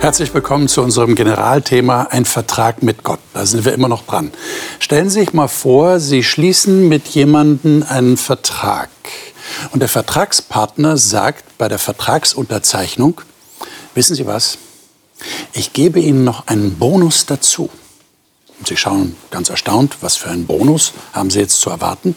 [0.00, 3.18] Herzlich willkommen zu unserem Generalthema Ein Vertrag mit Gott.
[3.34, 4.32] Da sind wir immer noch dran.
[4.78, 8.88] Stellen Sie sich mal vor, Sie schließen mit jemandem einen Vertrag.
[9.72, 13.20] Und der Vertragspartner sagt bei der Vertragsunterzeichnung,
[13.94, 14.56] wissen Sie was,
[15.52, 17.68] ich gebe Ihnen noch einen Bonus dazu.
[18.58, 22.16] Und Sie schauen ganz erstaunt, was für einen Bonus haben Sie jetzt zu erwarten.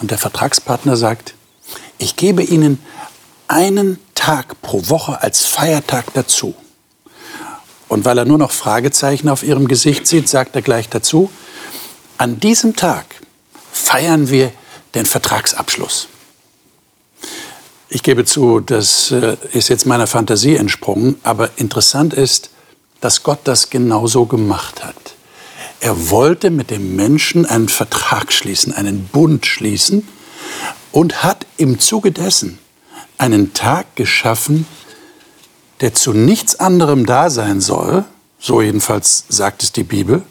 [0.00, 1.34] Und der Vertragspartner sagt,
[1.98, 2.78] ich gebe Ihnen
[3.48, 6.54] einen Tag pro Woche als Feiertag dazu.
[7.94, 11.30] Und weil er nur noch Fragezeichen auf ihrem Gesicht sieht, sagt er gleich dazu,
[12.18, 13.06] an diesem Tag
[13.70, 14.50] feiern wir
[14.96, 16.08] den Vertragsabschluss.
[17.88, 22.50] Ich gebe zu, das äh, ist jetzt meiner Fantasie entsprungen, aber interessant ist,
[23.00, 25.14] dass Gott das genauso gemacht hat.
[25.78, 30.08] Er wollte mit dem Menschen einen Vertrag schließen, einen Bund schließen
[30.90, 32.58] und hat im Zuge dessen
[33.18, 34.66] einen Tag geschaffen,
[35.80, 38.04] der zu nichts anderem da sein soll,
[38.38, 40.22] so jedenfalls sagt es die Bibel,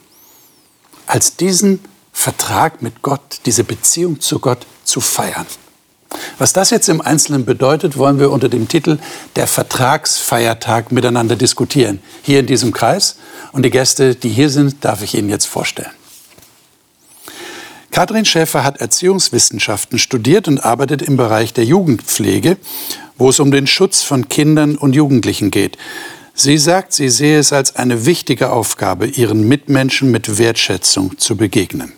[1.08, 1.80] als diesen
[2.12, 5.48] Vertrag mit Gott, diese Beziehung zu Gott zu feiern.
[6.38, 9.00] Was das jetzt im Einzelnen bedeutet, wollen wir unter dem Titel
[9.36, 12.00] Der Vertragsfeiertag miteinander diskutieren.
[12.22, 13.18] Hier in diesem Kreis.
[13.52, 15.92] Und die Gäste, die hier sind, darf ich Ihnen jetzt vorstellen.
[17.92, 22.58] Katrin Schäfer hat Erziehungswissenschaften studiert und arbeitet im Bereich der Jugendpflege,
[23.18, 25.78] wo es um den Schutz von Kindern und Jugendlichen geht.
[26.36, 31.94] Sie sagt, sie sehe es als eine wichtige Aufgabe, ihren Mitmenschen mit Wertschätzung zu begegnen.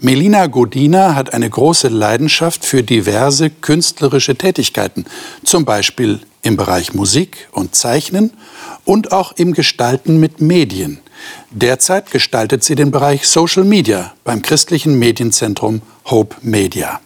[0.00, 5.06] Melina Godina hat eine große Leidenschaft für diverse künstlerische Tätigkeiten,
[5.44, 8.32] zum Beispiel im Bereich Musik und Zeichnen
[8.84, 11.00] und auch im Gestalten mit Medien.
[11.50, 17.00] Derzeit gestaltet sie den Bereich Social Media beim christlichen Medienzentrum Hope Media.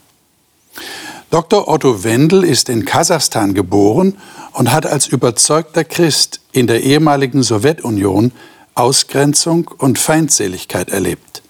[1.30, 1.68] Dr.
[1.68, 4.16] Otto Wendel ist in Kasachstan geboren
[4.52, 8.32] und hat als überzeugter Christ in der ehemaligen Sowjetunion
[8.74, 11.42] Ausgrenzung und Feindseligkeit erlebt.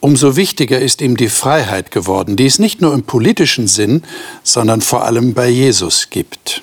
[0.00, 4.02] Umso wichtiger ist ihm die Freiheit geworden, die es nicht nur im politischen Sinn,
[4.42, 6.62] sondern vor allem bei Jesus gibt.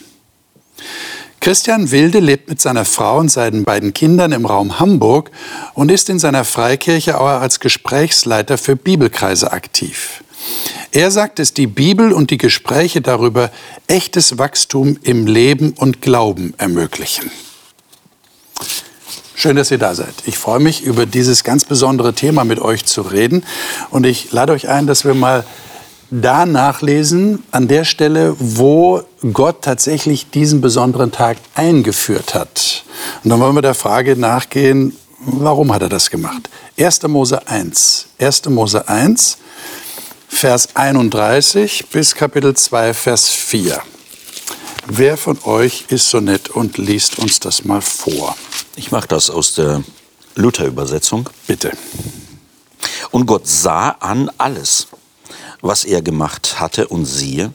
[1.42, 5.32] Christian Wilde lebt mit seiner Frau und seinen beiden Kindern im Raum Hamburg
[5.74, 10.24] und ist in seiner Freikirche auch als Gesprächsleiter für Bibelkreise aktiv.
[10.92, 13.52] Er sagt, dass die Bibel und die Gespräche darüber
[13.88, 17.32] echtes Wachstum im Leben und Glauben ermöglichen.
[19.36, 20.14] Schön, dass ihr da seid.
[20.26, 23.46] Ich freue mich, über dieses ganz besondere Thema mit euch zu reden.
[23.90, 25.46] Und ich lade euch ein, dass wir mal
[26.12, 29.02] da nachlesen, an der Stelle, wo
[29.32, 32.84] Gott tatsächlich diesen besonderen Tag eingeführt hat.
[33.24, 36.50] Und dann wollen wir der Frage nachgehen, warum hat er das gemacht?
[36.78, 37.04] 1.
[37.04, 38.08] Mose 1.
[38.20, 38.46] 1.
[38.50, 39.38] Mose 1,
[40.32, 43.82] Vers 31 bis Kapitel 2, Vers 4.
[44.86, 48.38] Wer von euch ist so nett und liest uns das mal vor?
[48.78, 49.84] Ich mache das aus der
[50.36, 51.30] Luther-Übersetzung.
[51.46, 51.74] Bitte.
[53.12, 54.88] Und Gott sah an alles,
[55.60, 57.52] was er gemacht hatte, und siehe,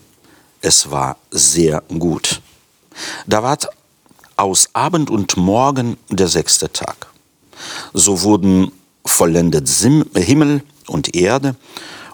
[0.61, 2.43] es war sehr gut.
[3.27, 3.69] Da ward
[4.37, 7.07] aus Abend und Morgen der sechste Tag.
[7.95, 8.73] So wurden
[9.07, 11.57] vollendet Himmel und Erde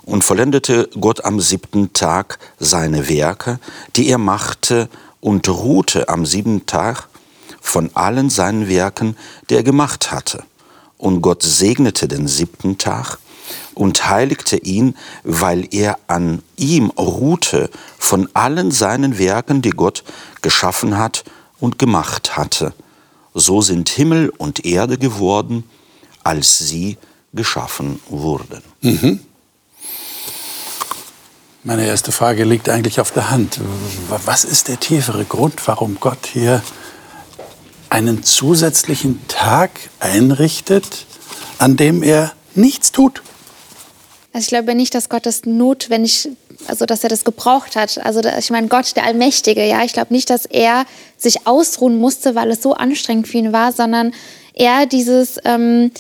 [0.05, 3.59] und vollendete Gott am siebten Tag seine Werke,
[3.97, 4.89] die er machte,
[5.21, 7.09] und ruhte am siebten Tag
[7.61, 9.17] von allen seinen Werken,
[9.49, 10.45] die er gemacht hatte.
[10.97, 13.19] Und Gott segnete den siebten Tag
[13.75, 20.05] und heiligte ihn, weil er an ihm ruhte von allen seinen Werken, die Gott
[20.43, 21.25] geschaffen hat
[21.59, 22.73] und gemacht hatte.
[23.35, 25.65] So sind Himmel und Erde geworden,
[26.25, 26.99] als sie
[27.33, 28.63] geschaffen wurden.
[28.81, 29.21] Mhm.
[31.63, 33.61] Meine erste Frage liegt eigentlich auf der Hand.
[34.25, 36.63] Was ist der tiefere Grund, warum Gott hier
[37.91, 41.05] einen zusätzlichen Tag einrichtet,
[41.59, 43.23] an dem er nichts tut?
[44.33, 46.31] Also ich glaube nicht, dass Gott das notwendig,
[46.67, 47.99] also dass er das gebraucht hat.
[48.07, 50.87] Also ich meine, Gott, der Allmächtige, ja, ich glaube nicht, dass er
[51.19, 54.15] sich ausruhen musste, weil es so anstrengend für ihn war, sondern
[54.55, 55.91] er dieses ähm,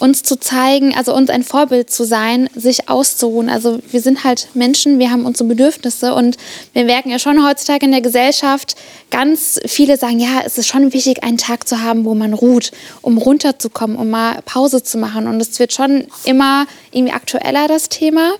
[0.00, 3.48] uns zu zeigen, also uns ein Vorbild zu sein, sich auszuruhen.
[3.48, 6.36] Also wir sind halt Menschen, wir haben unsere Bedürfnisse und
[6.72, 8.76] wir merken ja schon heutzutage in der Gesellschaft,
[9.10, 12.72] ganz viele sagen, ja, es ist schon wichtig, einen Tag zu haben, wo man ruht,
[13.02, 15.26] um runterzukommen, um mal Pause zu machen.
[15.26, 18.32] Und es wird schon immer irgendwie aktueller, das Thema.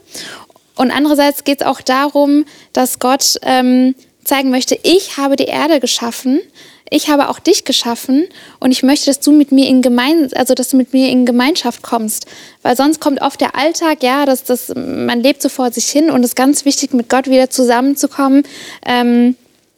[0.77, 5.81] Und andererseits geht es auch darum, dass Gott ähm, zeigen möchte, ich habe die Erde
[5.81, 6.41] geschaffen
[6.91, 8.27] ich habe auch dich geschaffen
[8.59, 11.25] und ich möchte, dass du mit mir in Gemein also dass du mit mir in
[11.25, 12.27] Gemeinschaft kommst,
[12.63, 16.11] weil sonst kommt oft der Alltag, ja, dass das man lebt so vor sich hin
[16.11, 18.43] und es ist ganz wichtig, mit Gott wieder zusammenzukommen.
[18.85, 19.37] Ähm,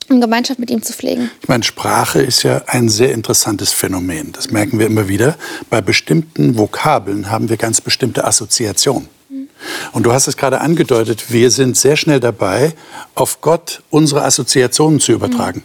[0.09, 1.31] um Gemeinschaft mit ihm zu pflegen.
[1.41, 4.33] Ich meine, Sprache ist ja ein sehr interessantes Phänomen.
[4.33, 5.37] Das merken wir immer wieder.
[5.71, 9.09] Bei bestimmten Vokabeln haben wir ganz bestimmte Assoziationen.
[9.93, 12.75] Und du hast es gerade angedeutet, wir sind sehr schnell dabei,
[13.15, 15.63] auf Gott unsere Assoziationen zu übertragen.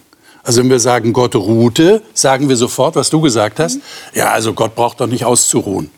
[0.48, 3.80] Also wenn wir sagen, Gott ruhte, sagen wir sofort, was du gesagt hast.
[4.14, 5.92] Ja, also Gott braucht doch nicht auszuruhen.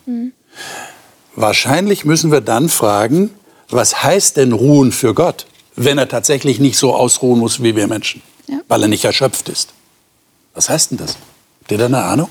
[1.36, 3.30] Wahrscheinlich müssen wir dann fragen,
[3.68, 7.86] was heißt denn ruhen für Gott, wenn er tatsächlich nicht so ausruhen muss wie wir
[7.86, 8.58] Menschen, Ja.
[8.66, 9.72] weil er nicht erschöpft ist.
[10.52, 11.16] Was heißt denn das?
[11.60, 12.28] Habt ihr da eine Ahnung?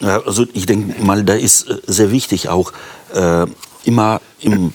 [0.00, 2.72] Ja, Also ich denke mal, da ist äh, sehr wichtig auch
[3.14, 3.46] äh,
[3.84, 4.72] immer im,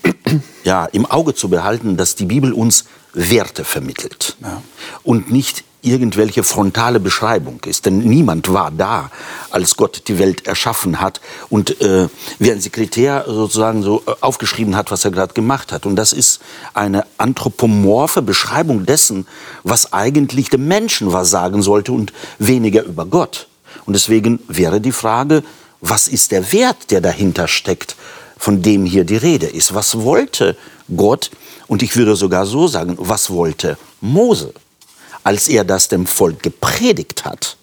[0.63, 4.61] ja, im Auge zu behalten, dass die Bibel uns Werte vermittelt Ja.
[5.03, 7.85] und nicht irgendwelche frontale Beschreibung ist.
[7.85, 9.11] Denn niemand war da,
[9.51, 12.07] als Gott die Welt erschaffen hat und äh,
[12.39, 15.85] wie ein Sekretär sozusagen so äh, aufgeschrieben hat, was er gerade gemacht hat.
[15.85, 16.41] Und das ist
[16.73, 19.27] eine anthropomorphe Beschreibung dessen,
[19.63, 23.47] was eigentlich dem Menschen was sagen sollte und weniger über Gott.
[23.85, 25.43] Und deswegen wäre die Frage,
[25.81, 27.95] was ist der Wert, der dahinter steckt,
[28.37, 29.73] von dem hier die Rede ist?
[29.73, 30.57] Was wollte
[30.95, 31.31] Gott?
[31.67, 34.53] Und ich würde sogar so sagen, was wollte Mose,
[35.25, 37.57] als er das dem Volk gepredigt hat?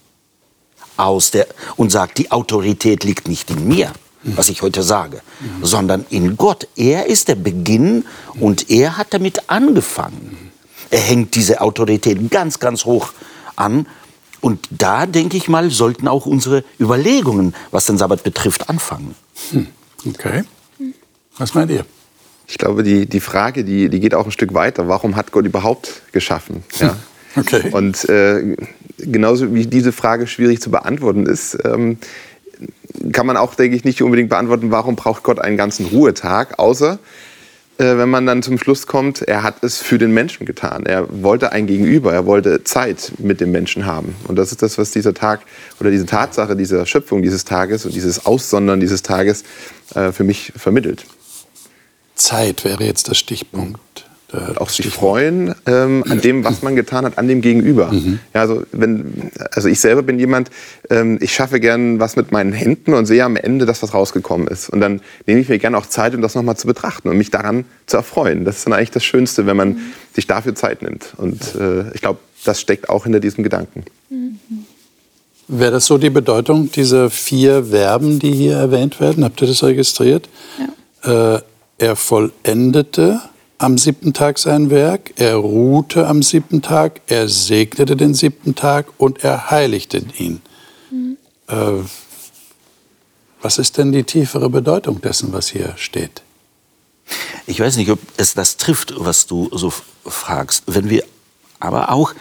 [0.99, 3.93] Aus der, und sagt, die Autorität liegt nicht in mir,
[4.25, 5.23] was ich heute sage,
[5.63, 6.69] sondern in Gott.
[6.77, 8.05] Er ist der Beginn
[8.39, 10.53] und er hat damit angefangen.
[10.91, 13.13] Er hängt diese Autorität ganz, ganz hoch
[13.57, 13.87] an.
[14.41, 19.15] Und da, denke ich mal, sollten auch unsere Überlegungen, was den Sabbat betrifft, anfangen.
[20.07, 20.43] Okay.
[21.39, 21.87] Was meint ihr?
[22.49, 24.89] Ich glaube, die, die Frage, die, die geht auch ein Stück weiter.
[24.89, 26.65] Warum hat Gott überhaupt geschaffen?
[26.79, 26.97] Ja.
[27.37, 27.71] Okay.
[27.71, 28.57] Und äh,
[28.99, 31.99] genauso wie diese Frage schwierig zu beantworten ist, ähm,
[33.13, 36.99] kann man auch, denke ich, nicht unbedingt beantworten, warum braucht Gott einen ganzen Ruhetag, außer
[37.79, 40.85] äh, wenn man dann zum Schluss kommt, er hat es für den Menschen getan.
[40.87, 44.15] Er wollte ein Gegenüber, er wollte Zeit mit dem Menschen haben.
[44.29, 45.41] Und das ist das, was dieser Tag
[45.81, 49.45] oder diese Tatsache dieser Schöpfung dieses Tages und dieses Aussondern dieses Tages
[49.95, 51.07] äh, für mich vermittelt.
[52.15, 53.81] Zeit wäre jetzt der Stichpunkt.
[54.33, 57.93] Der auch sich freuen ähm, an dem, was man getan hat, an dem Gegenüber.
[58.35, 60.51] Ja, also, wenn, also ich selber bin jemand,
[60.91, 64.49] ähm, ich schaffe gern was mit meinen Händen und sehe am Ende, dass was rausgekommen
[64.49, 64.71] ist.
[64.71, 67.31] Und dann nehme ich mir gerne auch Zeit, um das nochmal zu betrachten und mich
[67.31, 68.45] daran zu erfreuen.
[68.45, 69.79] Das ist dann eigentlich das Schönste, wenn man
[70.15, 71.13] sich dafür Zeit nimmt.
[71.17, 73.85] Und äh, ich glaube, das steckt auch hinter diesem Gedanken.
[75.49, 79.25] Wäre das so die Bedeutung dieser vier Verben, die hier erwähnt werden?
[79.25, 80.29] Habt ihr das registriert?
[81.05, 81.37] Ja.
[81.37, 81.41] Äh,
[81.79, 83.21] er vollendete
[83.63, 88.87] am siebten Tag sein Werk, er ruhte am siebten Tag, er segnete den siebten Tag
[88.99, 90.43] und er heiligte ihn.
[90.91, 91.17] Mhm.
[91.49, 91.85] Äh,
[93.41, 96.23] was ist denn die tiefere Bedeutung dessen, was hier steht?
[97.47, 99.73] Ich weiß nicht, ob es das trifft, was du so
[100.05, 100.65] fragst.
[100.67, 101.05] Wenn wir
[101.59, 102.15] aber auch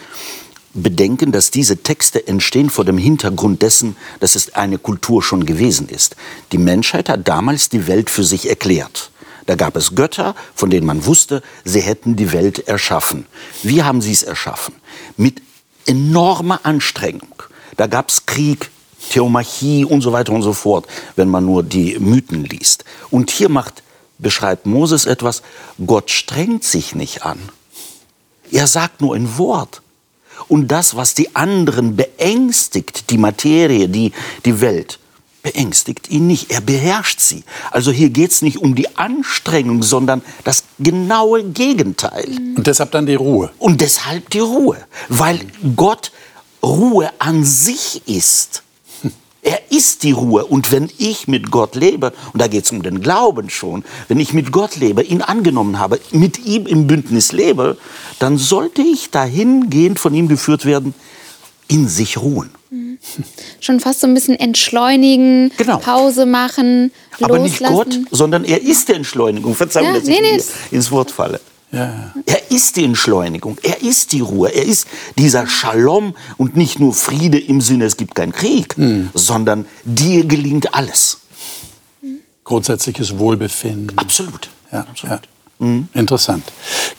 [0.74, 5.90] bedenken, dass diese Texte entstehen vor dem Hintergrund dessen, dass es eine Kultur schon gewesen
[5.90, 6.16] ist.
[6.52, 9.11] Die Menschheit hat damals die Welt für sich erklärt.
[9.52, 13.26] Da gab es Götter, von denen man wusste, sie hätten die Welt erschaffen.
[13.64, 14.76] Wie haben sie es erschaffen?
[15.18, 15.42] Mit
[15.86, 17.44] enormer Anstrengung.
[17.76, 18.72] Da gab es Krieg,
[19.10, 20.88] Theomachie und so weiter und so fort,
[21.18, 22.86] wenn man nur die Mythen liest.
[23.10, 23.84] Und hier macht,
[24.20, 25.42] beschreibt Moses etwas,
[25.86, 27.38] Gott strengt sich nicht an.
[28.54, 29.82] Er sagt nur ein Wort.
[30.48, 34.14] Und das, was die anderen beängstigt, die Materie, die,
[34.46, 34.98] die Welt,
[35.42, 36.52] beängstigt ihn nicht.
[36.52, 37.44] Er beherrscht sie.
[37.72, 42.28] Also hier geht es nicht um die Anstrengung, sondern das genaue Gegenteil.
[42.56, 43.52] Und deshalb dann die Ruhe.
[43.58, 44.78] Und deshalb die Ruhe.
[45.10, 45.40] Weil
[45.76, 46.12] Gott
[46.64, 48.64] Ruhe an sich ist.
[49.44, 50.46] Er ist die Ruhe.
[50.46, 54.20] Und wenn ich mit Gott lebe, und da geht es um den Glauben schon, wenn
[54.20, 57.78] ich mit Gott lebe, ihn angenommen habe, mit ihm im Bündnis lebe,
[58.20, 60.94] dann sollte ich dahingehend von ihm geführt werden,
[61.68, 62.52] in sich ruhen.
[63.60, 65.78] Schon fast so ein bisschen entschleunigen, Genau.
[65.78, 66.92] Pause machen,
[67.22, 68.08] Aber nicht Gott, loslassen.
[68.12, 69.56] sondern er ist die Entschleunigung.
[69.56, 70.22] Verzeihung, Ja, dass nee, ich
[70.72, 71.40] nee, ins Wort falle.
[71.72, 72.14] Ja.
[72.26, 76.94] Er ist die Entschleunigung, er ist die Ruhe, er ist dieser Shalom und nicht nur
[76.94, 78.76] Friede im Sinne, es gibt keinen Krieg,
[79.14, 81.20] sondern dir gelingt alles.
[82.44, 83.98] Grundsätzliches Wohlbefinden.
[83.98, 84.50] Absolut.
[84.72, 85.22] Ja, ja.
[85.94, 86.44] Interessant.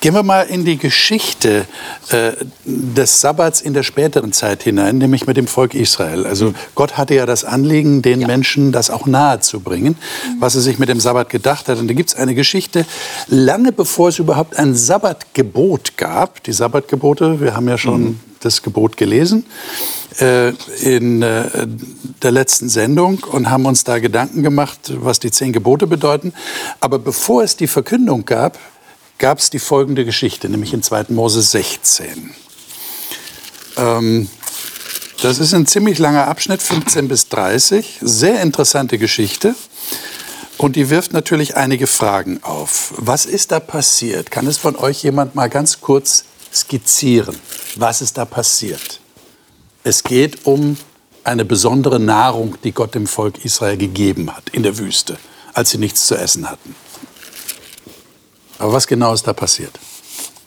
[0.01, 1.67] Gehen wir mal in die Geschichte
[2.11, 2.33] äh,
[2.65, 6.25] des Sabbats in der späteren Zeit hinein, nämlich mit dem Volk Israel.
[6.27, 9.97] Also Gott hatte ja das Anliegen, den Menschen das auch nahe zu bringen,
[10.39, 11.79] was er sich mit dem Sabbat gedacht hat.
[11.79, 12.87] Und da gibt es eine Geschichte,
[13.27, 16.45] lange bevor es überhaupt ein Sabbatgebot gab.
[16.45, 19.45] Die Sabbatgebote, wir haben ja schon das Gebot gelesen
[20.83, 21.67] in äh,
[22.23, 26.33] der letzten Sendung und haben uns da Gedanken gemacht, was die zehn Gebote bedeuten.
[26.81, 28.59] Aber bevor es die Verkündung gab,
[29.19, 31.07] gab es die folgende Geschichte, nämlich in 2.
[31.11, 32.35] Mose 16.
[33.77, 34.29] Ähm,
[35.23, 38.01] das ist ein ziemlich langer Abschnitt, 15 bis 30.
[38.01, 39.55] Sehr interessante Geschichte.
[40.59, 42.95] Und die wirft natürlich einige Fragen auf.
[42.97, 44.31] Was ist da passiert?
[44.31, 47.37] Kann es von euch jemand mal ganz kurz skizzieren?
[47.77, 49.02] Was ist da passiert?
[49.85, 50.77] Es geht um
[51.25, 55.19] eine besondere Nahrung, die Gott dem Volk Israel gegeben hat in der Wüste,
[55.55, 56.75] als sie nichts zu essen hatten.
[58.59, 59.73] Aber was genau ist da passiert?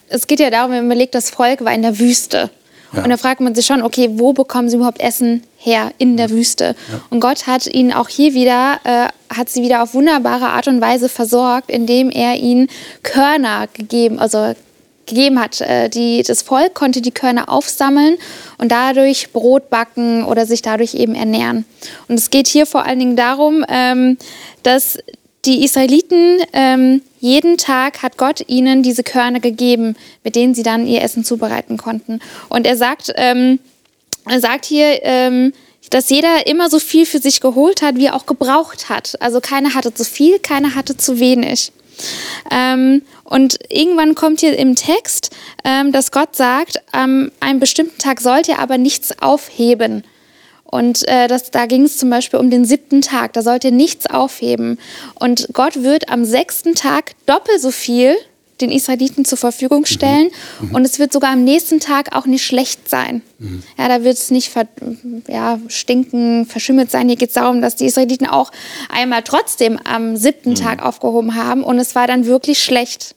[0.08, 2.50] Es geht ja darum, wenn man überlegt, das Volk war in der Wüste.
[2.94, 3.04] Ja.
[3.04, 6.30] Und da fragt man sich schon, okay, wo bekommen sie überhaupt Essen her in der
[6.30, 6.76] Wüste?
[6.90, 7.02] Ja.
[7.10, 10.80] Und Gott hat ihnen auch hier wieder, äh, hat sie wieder auf wunderbare Art und
[10.80, 12.70] Weise versorgt, indem er ihnen
[13.04, 14.56] Körner gegeben, also
[15.06, 15.62] gegeben hat.
[15.62, 18.18] Äh, die, das Volk konnte die Körner aufsammeln
[18.58, 21.66] und dadurch Brot backen oder sich dadurch eben ernähren.
[22.08, 24.18] Und es geht hier vor allen Dingen darum, ähm,
[24.64, 24.98] dass
[25.46, 30.88] die Israeliten, ähm, jeden Tag hat Gott ihnen diese Körner gegeben, mit denen sie dann
[30.88, 32.20] ihr Essen zubereiten konnten.
[32.50, 33.60] Und er sagt, ähm,
[34.28, 35.54] er sagt hier, ähm,
[35.92, 39.16] dass jeder immer so viel für sich geholt hat, wie er auch gebraucht hat.
[39.22, 41.72] Also keiner hatte zu viel, keiner hatte zu wenig.
[42.52, 48.22] Ähm, und irgendwann kommt hier im Text, ähm, dass Gott sagt, an einem bestimmten Tag
[48.22, 50.04] sollt ihr aber nichts aufheben.
[50.64, 53.34] Und äh, das, da ging es zum Beispiel um den siebten Tag.
[53.34, 54.80] Da sollt ihr nichts aufheben.
[55.16, 58.16] Und Gott wird am sechsten Tag doppelt so viel
[58.62, 60.30] den Israeliten zur Verfügung stellen.
[60.62, 60.76] Mhm.
[60.76, 63.22] Und es wird sogar am nächsten Tag auch nicht schlecht sein.
[63.40, 63.64] Mhm.
[63.78, 64.52] Ja, da wird es nicht
[65.28, 67.08] ja, stinken, verschimmelt sein.
[67.08, 68.52] Hier geht es darum, dass die Israeliten auch
[68.90, 70.56] einmal trotzdem am siebten mhm.
[70.56, 71.64] Tag aufgehoben haben.
[71.64, 73.16] Und es war dann wirklich schlecht.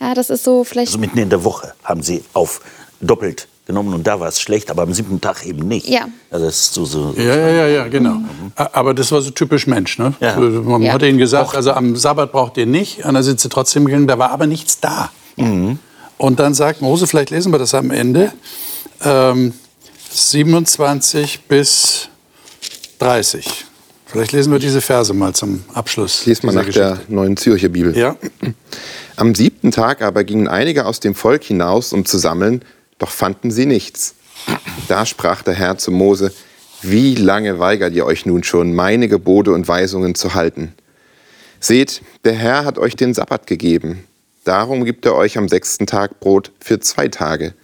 [0.00, 0.88] Ja, das ist so vielleicht.
[0.88, 2.62] Also mitten in der Woche haben sie auf
[3.00, 5.88] doppelt genommen und da war es schlecht, aber am siebten Tag eben nicht.
[5.88, 6.08] Ja.
[6.30, 8.14] Also das ist so, so, ja, ja, ja, ja, genau.
[8.14, 8.52] Mhm.
[8.56, 9.98] Aber das war so typisch Mensch.
[9.98, 10.14] Ne?
[10.20, 10.38] Ja.
[10.38, 10.92] Man ja.
[10.92, 14.06] hat ihnen gesagt, also am Sabbat braucht ihr nicht, und dann sind sie trotzdem gegangen,
[14.06, 15.10] da war aber nichts da.
[15.36, 15.78] Mhm.
[16.18, 18.32] Und dann sagt Mose, vielleicht lesen wir das am Ende,
[19.02, 19.54] ähm,
[20.10, 22.08] 27 bis
[22.98, 23.64] 30.
[24.06, 26.26] Vielleicht lesen wir diese Verse mal zum Abschluss.
[26.26, 26.98] Lies mal nach Geschichte.
[27.06, 27.96] der neuen Zürcher Bibel.
[27.96, 28.16] Ja.
[29.16, 32.62] Am siebten Tag aber gingen einige aus dem Volk hinaus, um zu sammeln,
[33.00, 34.14] doch fanden sie nichts.
[34.86, 36.32] Da sprach der Herr zu Mose,
[36.82, 40.74] wie lange weigert ihr euch nun schon, meine Gebote und Weisungen zu halten?
[41.58, 44.04] Seht, der Herr hat euch den Sabbat gegeben.
[44.44, 47.54] Darum gibt er euch am sechsten Tag Brot für zwei Tage.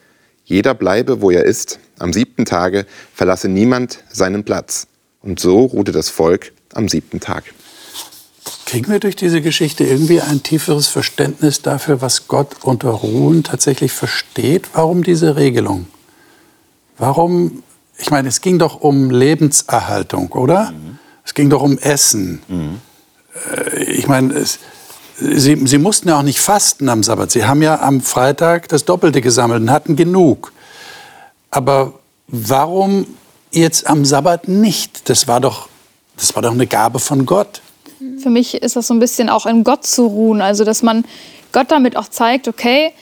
[0.45, 1.79] Jeder bleibe, wo er ist.
[1.99, 4.87] Am siebten Tage verlasse niemand seinen Platz.
[5.23, 7.45] Und so ruhte das Volk am siebten Tag.
[8.77, 13.91] Kriegen wir durch diese Geschichte irgendwie ein tieferes Verständnis dafür, was Gott unter Ruhen tatsächlich
[13.91, 14.69] versteht?
[14.75, 15.87] Warum diese Regelung?
[16.99, 17.63] Warum,
[17.97, 20.73] ich meine, es ging doch um Lebenserhaltung, oder?
[20.73, 20.99] Mhm.
[21.25, 22.43] Es ging doch um Essen.
[22.49, 22.81] Mhm.
[23.79, 24.59] Ich meine, es,
[25.19, 27.31] Sie, Sie mussten ja auch nicht fasten am Sabbat.
[27.31, 30.53] Sie haben ja am Freitag das Doppelte gesammelt und hatten genug.
[31.51, 31.95] Aber
[32.29, 33.07] warum
[33.53, 35.09] jetzt am Sabbat nicht?
[35.09, 35.71] Das war doch,
[36.19, 37.63] das war doch eine Gabe von Gott.
[38.19, 40.41] Für mich ist das so ein bisschen auch in Gott zu ruhen.
[40.41, 41.05] Also, dass man
[41.53, 42.93] Gott damit auch zeigt, okay,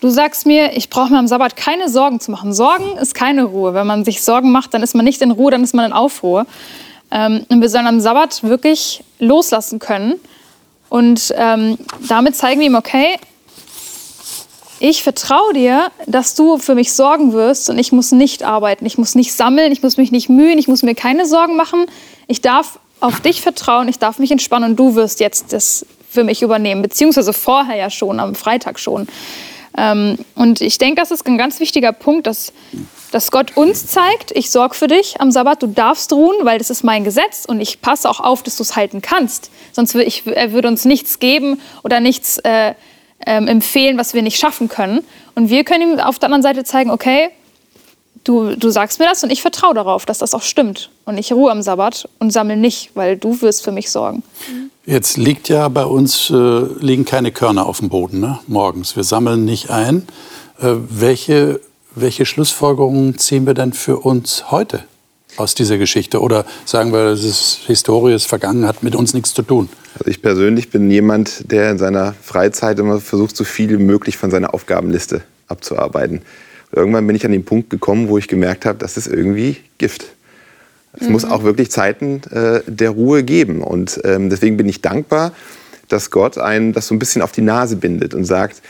[0.00, 2.52] du sagst mir, ich brauche mir am Sabbat keine Sorgen zu machen.
[2.52, 3.74] Sorgen ist keine Ruhe.
[3.74, 5.92] Wenn man sich Sorgen macht, dann ist man nicht in Ruhe, dann ist man in
[5.92, 6.46] Aufruhr.
[7.10, 10.14] Ähm, und wir sollen am Sabbat wirklich loslassen können.
[10.88, 13.18] Und ähm, damit zeigen wir ihm, okay,
[14.80, 18.96] ich vertraue dir, dass du für mich sorgen wirst und ich muss nicht arbeiten, ich
[18.96, 21.86] muss nicht sammeln, ich muss mich nicht mühen, ich muss mir keine Sorgen machen.
[22.28, 26.24] Ich darf auf dich vertrauen, ich darf mich entspannen und du wirst jetzt das für
[26.24, 29.06] mich übernehmen, beziehungsweise vorher ja schon, am Freitag schon.
[29.76, 32.52] Ähm, und ich denke, das ist ein ganz wichtiger Punkt, dass,
[33.12, 36.70] dass Gott uns zeigt, ich sorge für dich am Sabbat, du darfst ruhen, weil das
[36.70, 39.50] ist mein Gesetz und ich passe auch auf, dass du es halten kannst.
[39.72, 42.74] Sonst würde er würde uns nichts geben oder nichts äh,
[43.26, 45.04] ähm, empfehlen, was wir nicht schaffen können.
[45.34, 47.30] Und wir können ihm auf der anderen Seite zeigen, okay,
[48.28, 50.90] du, du sagst mir das und ich vertraue darauf, dass das auch stimmt.
[51.06, 54.22] Und ich ruhe am Sabbat und sammle nicht, weil du wirst für mich sorgen.
[54.84, 56.34] Jetzt liegt ja bei uns, äh,
[56.80, 58.38] liegen keine Körner auf dem Boden ne?
[58.46, 58.96] morgens.
[58.96, 60.06] Wir sammeln nicht ein.
[60.60, 61.60] Äh, welche,
[61.94, 64.84] welche Schlussfolgerungen ziehen wir denn für uns heute
[65.36, 66.20] aus dieser Geschichte?
[66.20, 69.68] Oder sagen wir, es ist Historie, es ist vergangen, hat mit uns nichts zu tun?
[69.98, 74.16] Also ich persönlich bin jemand, der in seiner Freizeit immer versucht, so viel wie möglich
[74.16, 76.22] von seiner Aufgabenliste abzuarbeiten
[76.72, 80.06] irgendwann bin ich an den Punkt gekommen, wo ich gemerkt habe, das ist irgendwie Gift.
[80.92, 81.12] Es mhm.
[81.12, 83.62] muss auch wirklich Zeiten äh, der Ruhe geben.
[83.62, 85.32] Und ähm, deswegen bin ich dankbar,
[85.88, 88.62] dass Gott einen das so ein bisschen auf die Nase bindet und sagt,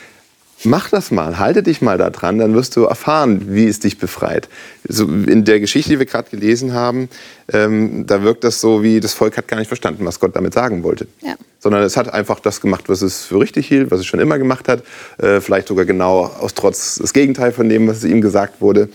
[0.64, 3.98] Mach das mal, halte dich mal da dran, dann wirst du erfahren, wie es dich
[3.98, 4.48] befreit.
[4.88, 7.08] So in der Geschichte, die wir gerade gelesen haben,
[7.52, 10.54] ähm, da wirkt das so, wie das Volk hat gar nicht verstanden, was Gott damit
[10.54, 11.06] sagen wollte.
[11.20, 11.36] Ja.
[11.58, 14.38] Sondern es hat einfach das gemacht, was es für richtig hielt, was es schon immer
[14.38, 14.82] gemacht hat.
[15.18, 18.88] Äh, vielleicht sogar genau aus Trotz das Gegenteil von dem, was ihm gesagt wurde.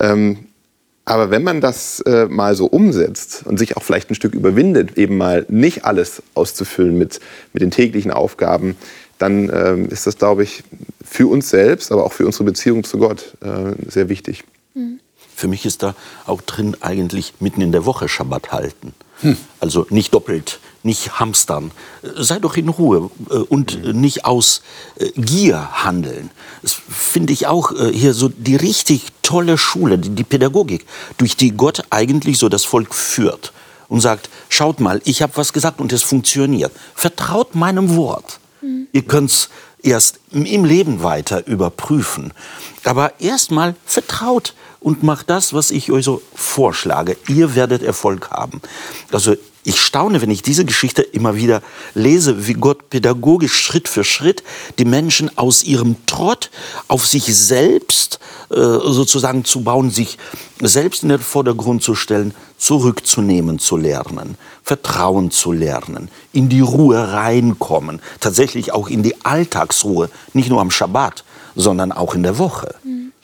[0.00, 0.46] Ähm,
[1.04, 4.98] aber wenn man das äh, mal so umsetzt und sich auch vielleicht ein Stück überwindet,
[4.98, 7.20] eben mal nicht alles auszufüllen mit,
[7.52, 8.76] mit den täglichen Aufgaben,
[9.18, 10.64] dann ähm, ist das, glaube ich,
[11.04, 14.44] für uns selbst, aber auch für unsere Beziehung zu Gott äh, sehr wichtig.
[15.36, 15.94] Für mich ist da
[16.24, 18.94] auch drin eigentlich mitten in der Woche Schabbat halten.
[19.60, 21.70] Also nicht doppelt, nicht hamstern.
[22.02, 24.62] Sei doch in Ruhe äh, und äh, nicht aus
[24.96, 26.30] äh, Gier handeln.
[26.62, 31.84] Das finde ich auch hier so die richtig tolle Schule, die, Pädagogik, durch die Gott
[31.90, 33.52] eigentlich so das Volk führt
[33.88, 36.72] und sagt, schaut mal, ich habe was gesagt und es funktioniert.
[36.94, 38.40] Vertraut meinem Wort.
[38.92, 39.48] Ihr könnt es
[39.82, 42.32] erst im Leben weiter überprüfen.
[42.84, 44.54] Aber erstmal vertraut
[44.86, 47.16] und macht das, was ich euch so vorschlage.
[47.26, 48.60] Ihr werdet Erfolg haben.
[49.10, 51.60] Also ich staune, wenn ich diese Geschichte immer wieder
[51.94, 54.44] lese, wie Gott pädagogisch Schritt für Schritt
[54.78, 56.52] die Menschen aus ihrem Trott
[56.86, 60.18] auf sich selbst äh, sozusagen zu bauen, sich
[60.60, 67.12] selbst in den Vordergrund zu stellen, zurückzunehmen zu lernen, Vertrauen zu lernen, in die Ruhe
[67.12, 71.24] reinkommen, tatsächlich auch in die Alltagsruhe, nicht nur am Schabbat,
[71.56, 72.76] sondern auch in der Woche.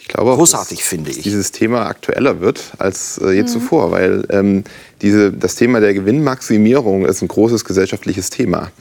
[0.02, 1.23] Ich glaube Großartig, dass, finde dass ich.
[1.23, 4.64] dieses Thema aktueller wird als äh, je zuvor, weil ähm,
[5.00, 8.73] diese, das Thema der Gewinnmaximierung ist ein großes gesellschaftliches Thema,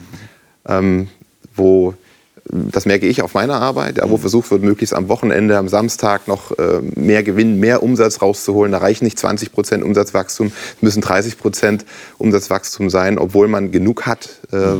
[0.66, 1.08] ähm,
[1.54, 1.94] wo
[2.44, 6.26] das merke ich auf meiner Arbeit, ja, wo versucht wird, möglichst am Wochenende, am Samstag
[6.26, 8.72] noch äh, mehr Gewinn, mehr Umsatz rauszuholen.
[8.72, 11.84] Da reichen nicht 20 Prozent Umsatzwachstum, es müssen 30 Prozent
[12.18, 14.74] Umsatzwachstum sein, obwohl man genug hat, äh,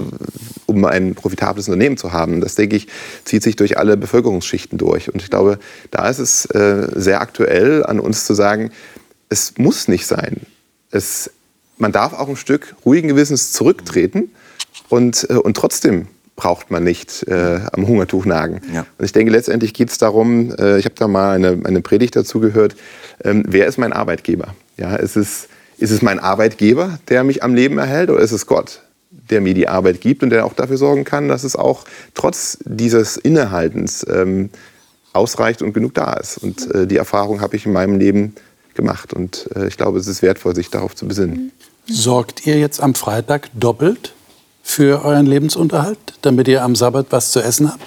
[0.67, 2.41] um ein profitables Unternehmen zu haben.
[2.41, 2.89] Das, denke ich,
[3.25, 5.13] zieht sich durch alle Bevölkerungsschichten durch.
[5.13, 5.59] Und ich glaube,
[5.93, 8.73] da ist es äh, sehr aktuell an uns zu sagen,
[9.29, 10.41] es muss nicht sein.
[10.91, 11.31] Es,
[11.79, 14.31] man darf auch ein Stück ruhigen Gewissens zurücktreten
[14.89, 18.61] und, und trotzdem braucht man nicht äh, am Hungertuch nagen.
[18.73, 18.87] Ja.
[18.99, 22.17] Und ich denke, letztendlich geht es darum, äh, ich habe da mal eine, eine Predigt
[22.17, 22.75] dazu gehört,
[23.23, 24.55] ähm, wer ist mein Arbeitgeber?
[24.77, 25.49] Ja, ist, es,
[25.79, 28.81] ist es mein Arbeitgeber, der mich am Leben erhält, oder ist es Gott,
[29.31, 32.59] der mir die Arbeit gibt und der auch dafür sorgen kann, dass es auch trotz
[32.65, 34.51] dieses Innehaltens ähm,
[35.13, 36.39] ausreicht und genug da ist?
[36.39, 38.35] Und äh, die Erfahrung habe ich in meinem Leben
[38.75, 41.53] gemacht und äh, ich glaube, es ist wertvoll, sich darauf zu besinnen.
[41.87, 44.15] Sorgt ihr jetzt am Freitag doppelt
[44.63, 47.83] für euren Lebensunterhalt, damit ihr am Sabbat was zu essen habt?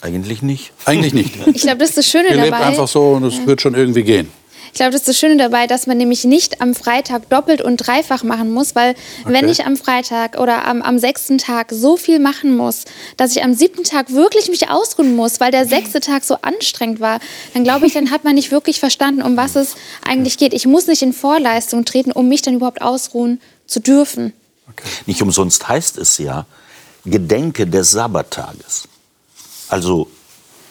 [0.00, 0.72] Eigentlich nicht.
[0.84, 1.34] Eigentlich nicht.
[1.54, 2.64] Ich glaube, das ist das Schöne Ihr lebt dabei.
[2.66, 4.28] einfach so und es wird schon irgendwie gehen.
[4.74, 7.76] Ich glaube, das ist das Schöne dabei, dass man nämlich nicht am Freitag doppelt und
[7.76, 12.18] dreifach machen muss, weil wenn ich am Freitag oder am, am sechsten Tag so viel
[12.18, 12.84] machen muss,
[13.16, 16.98] dass ich am siebten Tag wirklich mich ausruhen muss, weil der sechste Tag so anstrengend
[16.98, 17.20] war,
[17.54, 20.52] dann glaube ich, dann hat man nicht wirklich verstanden, um was es eigentlich geht.
[20.52, 24.32] Ich muss nicht in Vorleistung treten, um mich dann überhaupt ausruhen zu dürfen.
[25.06, 26.46] Nicht umsonst heißt es ja,
[27.04, 28.88] Gedenke des Sabbattages.
[29.68, 30.08] Also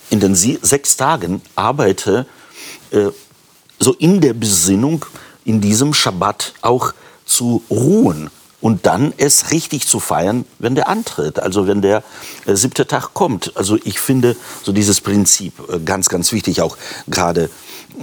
[0.10, 2.26] in den sechs Tagen arbeite
[2.92, 3.10] äh,
[3.80, 5.06] so in der Besinnung,
[5.46, 6.94] in diesem Schabbat auch
[7.26, 8.30] zu ruhen
[8.62, 12.02] und dann es richtig zu feiern, wenn der antritt, also wenn der
[12.46, 13.52] äh, siebte Tag kommt.
[13.56, 16.78] Also ich finde so dieses Prinzip äh, ganz, ganz wichtig, auch
[17.08, 17.50] gerade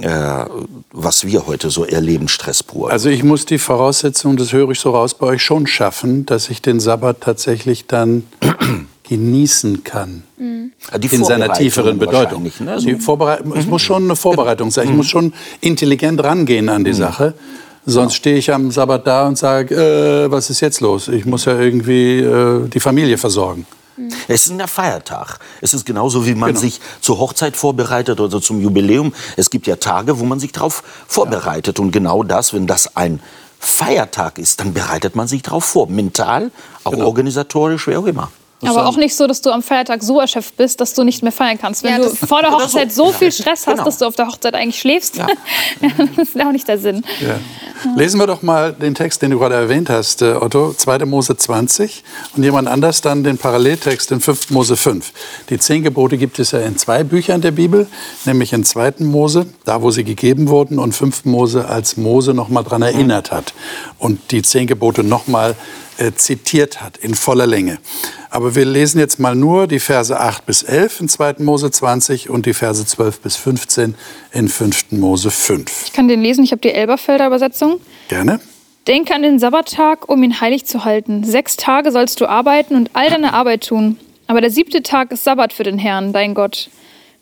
[0.01, 0.45] äh,
[0.91, 2.89] was wir heute so erleben, Stress pur.
[2.91, 6.49] Also ich muss die Voraussetzung, das höre ich so raus, bei euch schon schaffen, dass
[6.49, 8.23] ich den Sabbat tatsächlich dann
[9.09, 10.23] genießen kann.
[10.39, 12.43] Die in seiner tieferen Bedeutung.
[12.43, 12.79] ne?
[12.79, 14.87] So- Die Vorbereit- Es muss schon eine Vorbereitung sein.
[14.89, 17.33] Ich muss schon intelligent rangehen an die Sache.
[17.85, 21.07] Sonst stehe ich am Sabbat da und sage, äh, was ist jetzt los?
[21.07, 23.65] Ich muss ja irgendwie äh, die Familie versorgen.
[24.27, 25.39] Es ist ein Feiertag.
[25.61, 26.59] Es ist genauso, wie man Genau.
[26.59, 29.13] sich zur Hochzeit vorbereitet oder zum Jubiläum.
[29.37, 31.79] Es gibt ja Tage, wo man sich darauf vorbereitet.
[31.79, 33.21] Und genau das, wenn das ein
[33.59, 35.87] Feiertag ist, dann bereitet man sich darauf vor.
[35.87, 36.51] Mental,
[36.83, 37.05] auch Genau.
[37.05, 38.31] organisatorisch, wie auch immer.
[38.69, 41.31] Aber auch nicht so, dass du am Feiertag so erschöpft bist, dass du nicht mehr
[41.31, 41.83] feiern kannst.
[41.83, 43.07] Wenn Ja, du vor der Hochzeit so.
[43.07, 43.85] so, viel Stress hast, Genau.
[43.85, 45.27] dass du auf der Hochzeit eigentlich schläfst, Ja.
[46.15, 47.03] das ist auch nicht der Sinn.
[47.19, 47.39] Ja.
[47.97, 50.99] Lesen wir doch mal den Text, den du gerade erwähnt hast, äh, Otto, 2.
[51.05, 52.03] Mose 20
[52.37, 54.51] und jemand anders dann den Paralleltext in 5.
[54.51, 55.11] Mose 5.
[55.49, 57.87] Die zehn Gebote gibt es ja in zwei Büchern der Bibel,
[58.25, 58.93] nämlich in 2.
[58.99, 61.25] Mose, da wo sie gegeben wurden, und 5.
[61.25, 63.53] Mose, als Mose noch mal dran erinnert hat
[63.97, 65.55] und die zehn Gebote noch mal
[66.01, 67.77] äh, zitiert hat in voller Länge.
[68.31, 71.35] Aber wir lesen jetzt mal nur die Verse 8 bis 11 in 2.
[71.39, 73.95] Mose 20 und die Verse 12 bis 15
[74.31, 74.93] in 5.
[74.93, 75.85] Mose 5.
[75.85, 77.79] Ich kann den lesen, ich habe die Elberfelder Übersetzung.
[78.07, 78.39] Gerne.
[78.87, 81.23] Denke an den Sabbattag, um ihn heilig zu halten.
[81.23, 83.99] Sechs Tage sollst du arbeiten und all deine Arbeit tun.
[84.25, 86.71] Aber der siebte Tag ist Sabbat für den Herrn, dein Gott.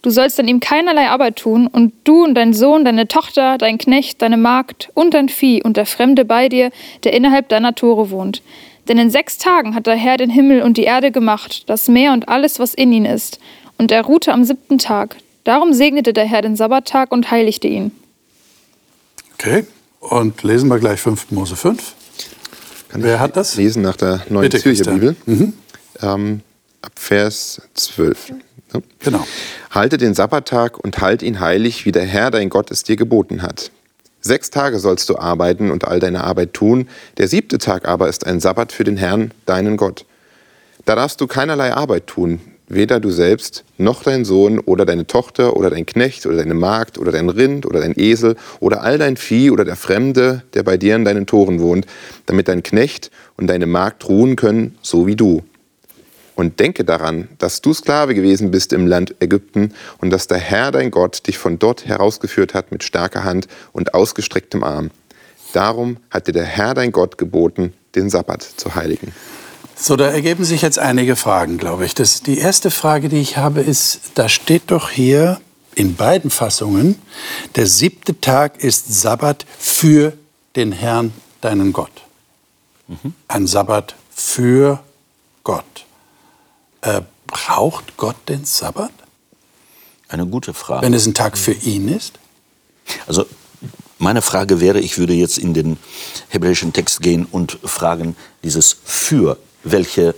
[0.02, 3.78] Du sollst an ihm keinerlei Arbeit tun, und du und dein Sohn, deine Tochter, dein
[3.78, 6.72] Knecht, deine Magd und dein Vieh und der Fremde bei dir,
[7.04, 8.42] der innerhalb deiner Tore wohnt.
[8.90, 12.12] Denn in sechs Tagen hat der Herr den Himmel und die Erde gemacht, das Meer
[12.12, 13.40] und alles, was in ihnen ist.
[13.78, 15.16] Und er ruhte am siebten Tag.
[15.44, 17.92] Darum segnete der Herr den Sabbattag und heiligte ihn.
[19.36, 19.66] Okay,
[20.00, 21.32] und lesen wir gleich 5.
[21.32, 21.94] Mose 5.
[22.90, 23.56] Kann Wer ich hat das?
[23.56, 24.92] Lesen nach der Neuen Zürcher.
[24.92, 25.16] Bibel.
[26.02, 26.42] Ähm,
[26.82, 28.30] ab Vers 12.
[28.30, 28.82] Ja.
[29.00, 29.26] Genau.
[29.70, 33.44] Halte den Sabbattag und halt ihn heilig, wie der Herr dein Gott es dir geboten
[33.44, 33.72] hat.
[34.22, 36.90] Sechs Tage sollst du arbeiten und all deine Arbeit tun.
[37.18, 40.06] Der siebte Tag aber ist ein Sabbat für den Herrn, deinen Gott.
[40.86, 45.56] Da darfst du keinerlei Arbeit tun, weder du selbst, noch dein Sohn oder deine Tochter
[45.56, 49.16] oder dein Knecht oder deine Magd oder dein Rind oder dein Esel oder all dein
[49.16, 51.86] Vieh oder der Fremde, der bei dir in deinen Toren wohnt,
[52.26, 55.44] damit dein Knecht und deine Magd ruhen können, so wie du.
[56.40, 60.72] Und denke daran, dass du Sklave gewesen bist im Land Ägypten und dass der Herr
[60.72, 64.90] dein Gott dich von dort herausgeführt hat mit starker Hand und ausgestrecktem Arm.
[65.52, 69.12] Darum hat dir der Herr dein Gott geboten, den Sabbat zu heiligen.
[69.76, 71.94] So, da ergeben sich jetzt einige Fragen, glaube ich.
[71.94, 75.42] Das, die erste Frage, die ich habe, ist, da steht doch hier
[75.76, 76.96] in beiden Fassungen,
[77.56, 80.14] der siebte Tag ist Sabbat für
[80.56, 81.92] den Herrn, deinen Gott.
[83.28, 84.80] Ein Sabbat für
[85.44, 85.86] Gott.
[86.82, 88.92] Äh, braucht Gott den Sabbat,
[90.08, 90.86] Eine gute Frage.
[90.86, 92.14] wenn es ein Tag für ihn ist?
[93.08, 93.26] Also
[93.98, 95.78] meine Frage wäre, ich würde jetzt in den
[96.30, 100.16] hebräischen Text gehen und fragen, dieses für, welche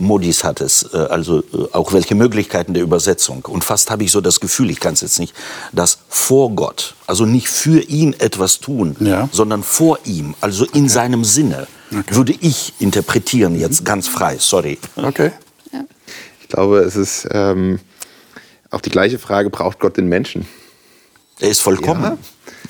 [0.00, 3.44] Modis hat es, äh, also äh, auch welche Möglichkeiten der Übersetzung.
[3.46, 5.34] Und fast habe ich so das Gefühl, ich kann es jetzt nicht,
[5.72, 9.28] dass vor Gott, also nicht für ihn etwas tun, Ja.
[9.32, 14.78] sondern vor ihm, also in seinem Sinne, würde ich interpretieren jetzt ganz frei, sorry.
[14.94, 15.32] Okay.
[16.48, 17.78] Ich glaube, es ist ähm,
[18.70, 20.46] auch die gleiche Frage, braucht Gott den Menschen?
[21.40, 22.02] Er ist vollkommen.
[22.02, 22.18] Ja.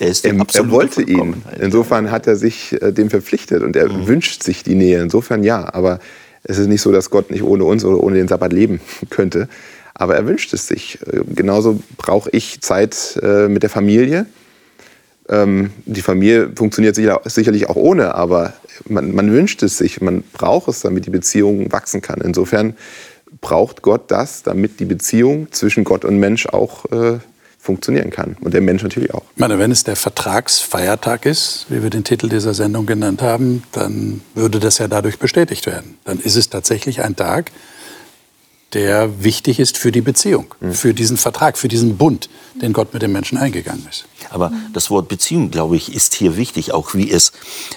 [0.00, 1.44] Er ist Er, er wollte ihn.
[1.60, 5.00] Insofern hat er sich äh, dem verpflichtet und er wünscht sich die Nähe.
[5.00, 5.72] Insofern ja.
[5.72, 6.00] Aber
[6.42, 9.48] es ist nicht so, dass Gott nicht ohne uns oder ohne den Sabbat leben könnte.
[9.94, 10.98] Aber er wünscht es sich.
[11.06, 14.26] Äh, Genauso brauche ich Zeit äh, mit der Familie.
[15.28, 18.54] Ähm, die Familie funktioniert sicher, sicherlich auch ohne, aber
[18.88, 22.20] man, man wünscht es sich, man braucht es, damit die Beziehung wachsen kann.
[22.22, 22.74] Insofern
[23.40, 27.18] braucht Gott das, damit die Beziehung zwischen Gott und Mensch auch äh,
[27.58, 28.36] funktionieren kann.
[28.40, 29.24] Und der Mensch natürlich auch.
[29.34, 33.62] Ich meine, wenn es der Vertragsfeiertag ist, wie wir den Titel dieser Sendung genannt haben,
[33.72, 35.98] dann würde das ja dadurch bestätigt werden.
[36.04, 37.50] Dann ist es tatsächlich ein Tag,
[38.74, 42.28] der wichtig ist für die Beziehung, für diesen Vertrag, für diesen Bund,
[42.60, 44.06] den Gott mit dem Menschen eingegangen ist.
[44.30, 47.32] Aber das Wort Beziehung, glaube ich, ist hier wichtig, auch wie es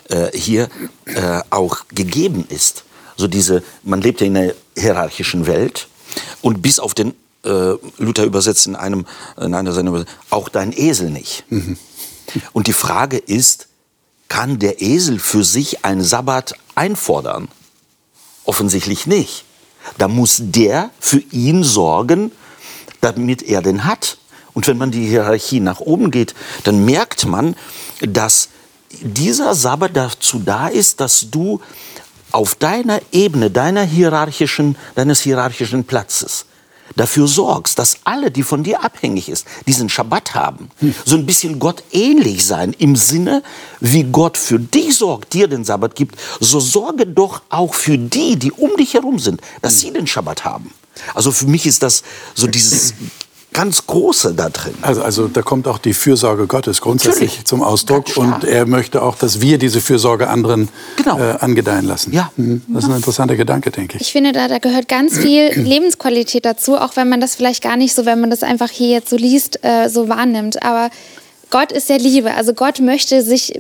[0.09, 0.67] äh, hier
[1.05, 2.83] äh, auch gegeben ist.
[3.15, 5.87] So diese, man lebt ja in einer hierarchischen Welt
[6.41, 9.05] und bis auf den äh, Luther übersetzt in einem
[9.37, 11.43] in einer seiner Übersetzungen, auch dein Esel nicht.
[12.53, 13.67] Und die Frage ist,
[14.27, 17.49] kann der Esel für sich einen Sabbat einfordern?
[18.45, 19.43] Offensichtlich nicht.
[19.97, 22.31] Da muss der für ihn sorgen,
[23.01, 24.17] damit er den hat.
[24.53, 27.55] Und wenn man die Hierarchie nach oben geht, dann merkt man,
[28.01, 28.49] dass
[29.01, 31.61] dieser Sabbat dazu da ist, dass du
[32.31, 36.45] auf deiner Ebene, deiner hierarchischen, deines hierarchischen Platzes
[36.95, 40.69] dafür sorgst, dass alle, die von dir abhängig ist, diesen Schabbat haben.
[41.05, 43.43] So ein bisschen Gott ähnlich sein im Sinne,
[43.79, 48.35] wie Gott für dich sorgt, dir den Sabbat gibt, so sorge doch auch für die,
[48.35, 50.73] die um dich herum sind, dass sie den Schabbat haben.
[51.13, 52.03] Also für mich ist das
[52.35, 52.93] so dieses
[53.53, 54.73] ganz Große da drin.
[54.81, 57.45] Also, also da kommt auch die Fürsorge Gottes grundsätzlich Natürlich.
[57.45, 58.05] zum Ausdruck.
[58.15, 61.19] Und er möchte auch, dass wir diese Fürsorge anderen Genau.
[61.19, 62.13] äh, angedeihen lassen.
[62.13, 62.31] Ja.
[62.37, 62.61] Mhm.
[62.69, 64.03] Das ist ein interessanter Gedanke, denke ich.
[64.03, 67.75] Ich finde, da, da gehört ganz viel Lebensqualität dazu, auch wenn man das vielleicht gar
[67.77, 70.63] nicht so, wenn man das einfach hier jetzt so liest, äh, so wahrnimmt.
[70.63, 70.89] Aber
[71.51, 72.33] Gott ist ja Liebe.
[72.33, 73.53] Also Gott möchte sich,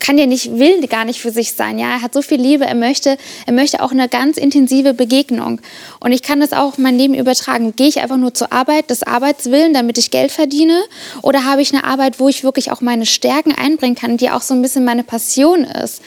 [0.00, 1.78] kann ja nicht, will gar nicht für sich sein.
[1.78, 2.64] Ja, er hat so viel Liebe.
[2.64, 5.60] Er möchte, er möchte auch eine ganz intensive Begegnung.
[6.00, 7.76] Und ich kann das auch mein Leben übertragen.
[7.76, 10.82] Gehe ich einfach nur zur Arbeit, des Arbeitswillen, damit ich Geld verdiene?
[11.22, 14.42] Oder habe ich eine Arbeit, wo ich wirklich auch meine Stärken einbringen kann, die auch
[14.42, 16.00] so ein bisschen meine Passion ist?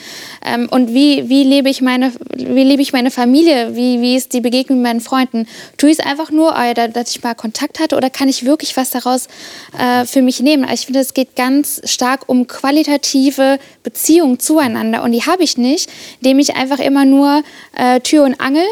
[0.43, 3.75] Ähm, und wie, wie lebe ich meine, wie lebe ich meine Familie?
[3.75, 5.47] Wie, wie ist die Begegnung mit meinen Freunden?
[5.77, 8.43] Tue ich es einfach nur, äh, da- dass ich mal Kontakt hatte, oder kann ich
[8.45, 9.27] wirklich was daraus
[9.77, 10.63] äh, für mich nehmen?
[10.63, 15.03] Also Ich finde, es geht ganz stark um qualitative Beziehungen zueinander.
[15.03, 15.89] Und die habe ich nicht,
[16.21, 17.43] indem ich einfach immer nur
[17.75, 18.65] äh, Tür und Angel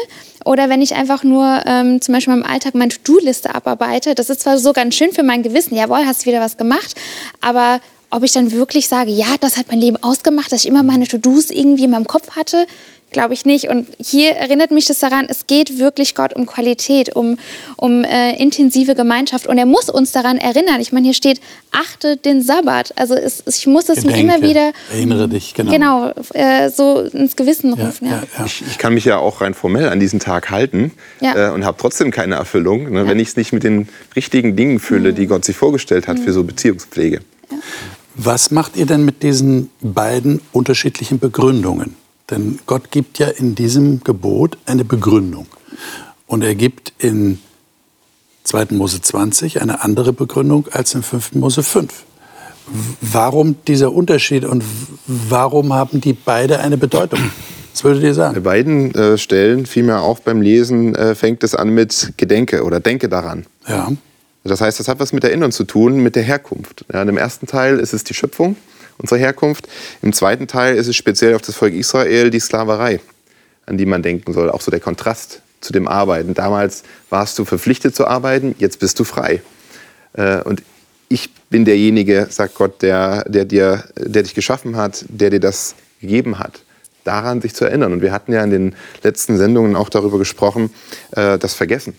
[0.44, 4.14] oder wenn ich einfach nur ähm, zum Beispiel im Alltag meine To-Do-Liste abarbeite.
[4.14, 6.94] Das ist zwar so ganz schön für mein Gewissen, jawohl, hast wieder was gemacht,
[7.40, 10.84] aber ob ich dann wirklich sage, ja, das hat mein Leben ausgemacht, dass ich immer
[10.84, 12.66] meine To-Dos irgendwie in meinem Kopf hatte,
[13.16, 13.70] glaube ich nicht.
[13.70, 17.38] Und hier erinnert mich das daran, es geht wirklich Gott um Qualität, um,
[17.76, 19.46] um äh, intensive Gemeinschaft.
[19.46, 20.82] Und er muss uns daran erinnern.
[20.82, 21.40] Ich meine, hier steht,
[21.72, 22.92] achte den Sabbat.
[22.96, 25.72] Also es, ich muss es mir immer wieder Erinnere dich, genau.
[25.72, 28.06] genau äh, so ins Gewissen rufen.
[28.06, 28.44] Ja, ja.
[28.44, 31.48] Ich, ich kann mich ja auch rein formell an diesen Tag halten Ja.
[31.48, 34.78] äh, und habe trotzdem keine Erfüllung, ne, wenn ich es nicht mit den richtigen Dingen
[34.78, 37.20] fülle, die Gott sich vorgestellt hat für so Beziehungspflege.
[38.14, 41.96] Was macht ihr denn mit diesen beiden unterschiedlichen Begründungen?
[42.30, 45.46] Denn Gott gibt ja in diesem Gebot eine Begründung.
[46.26, 47.38] Und er gibt in
[48.44, 48.68] 2.
[48.70, 51.34] Mose 20 eine andere Begründung als in 5.
[51.34, 52.04] Mose 5.
[53.00, 54.64] Warum dieser Unterschied und
[55.06, 57.20] warum haben die beide eine Bedeutung?
[57.72, 58.42] Was würdet ihr Bei sagen?
[58.42, 62.80] beiden äh, Stellen fiel mir auf beim Lesen, äh, fängt es an mit Gedenke oder
[62.80, 63.46] Denke daran.
[63.68, 63.92] Ja.
[64.42, 66.84] Das heißt, das hat was mit Erinnern zu tun, mit der Herkunft.
[66.92, 68.56] Ja, Im ersten Teil ist es die Schöpfung,
[68.98, 69.68] unsere Herkunft.
[70.02, 73.00] Im zweiten Teil ist es speziell auf das Volk Israel die Sklaverei,
[73.66, 74.50] an die man denken soll.
[74.50, 76.34] Auch so der Kontrast zu dem Arbeiten.
[76.34, 79.42] Damals warst du verpflichtet zu arbeiten, jetzt bist du frei.
[80.14, 80.62] Äh, Und
[81.08, 85.74] ich bin derjenige, sagt Gott, der, der, dir, der dich geschaffen hat, der dir das
[86.00, 86.60] gegeben hat.
[87.04, 87.92] Daran sich zu erinnern.
[87.92, 90.70] Und wir hatten ja in den letzten Sendungen auch darüber gesprochen,
[91.12, 91.94] äh, das Vergessen,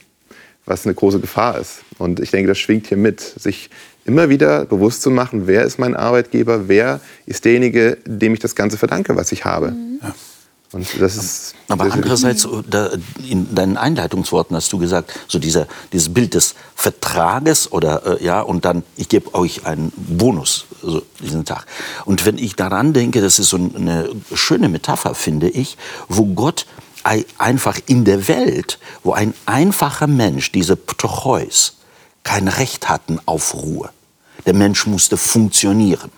[0.65, 1.79] was eine große Gefahr ist.
[1.97, 3.69] Und ich denke, das schwingt hier mit, sich
[4.07, 8.55] immer wieder bewusst zu machen, wer ist mein Arbeitgeber, wer ist derjenige, dem ich das
[8.55, 9.73] Ganze verdanke, was ich habe.
[10.73, 12.89] Und das ist Aber andererseits, da,
[13.29, 18.41] in deinen Einleitungsworten hast du gesagt, so dieser, dieses Bild des Vertrages oder äh, ja,
[18.41, 21.65] und dann, ich gebe euch einen Bonus so diesen Tag.
[22.03, 25.77] Und wenn ich daran denke, das ist so eine schöne Metapher, finde ich,
[26.09, 26.65] wo Gott
[27.03, 31.77] ei- einfach in der Welt, wo ein einfacher Mensch, diese Ptocheus,
[32.23, 33.89] kein Recht hatten auf Ruhe.
[34.47, 36.09] Der Mensch musste funktionieren.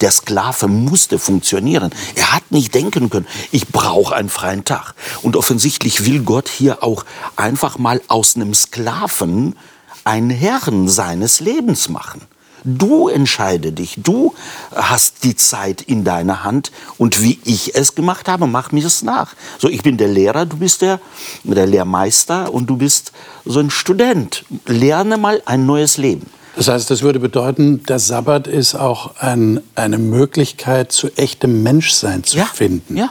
[0.00, 1.90] Der Sklave musste funktionieren.
[2.16, 4.94] Er hat nicht denken können, ich brauche einen freien Tag.
[5.22, 7.04] Und offensichtlich will Gott hier auch
[7.36, 9.54] einfach mal aus einem Sklaven
[10.02, 12.22] einen Herrn seines Lebens machen.
[12.64, 14.34] Du entscheide dich, du
[14.74, 19.02] hast die Zeit in deiner Hand und wie ich es gemacht habe, mach mir es
[19.02, 19.34] nach.
[19.58, 20.98] So, ich bin der Lehrer, du bist der,
[21.42, 23.12] der Lehrmeister und du bist
[23.44, 24.46] so ein Student.
[24.64, 26.30] Lerne mal ein neues Leben.
[26.56, 32.22] Das heißt, das würde bedeuten, der Sabbat ist auch ein, eine Möglichkeit, zu echtem Menschsein
[32.24, 32.96] zu Ja, finden.
[32.96, 33.10] ja,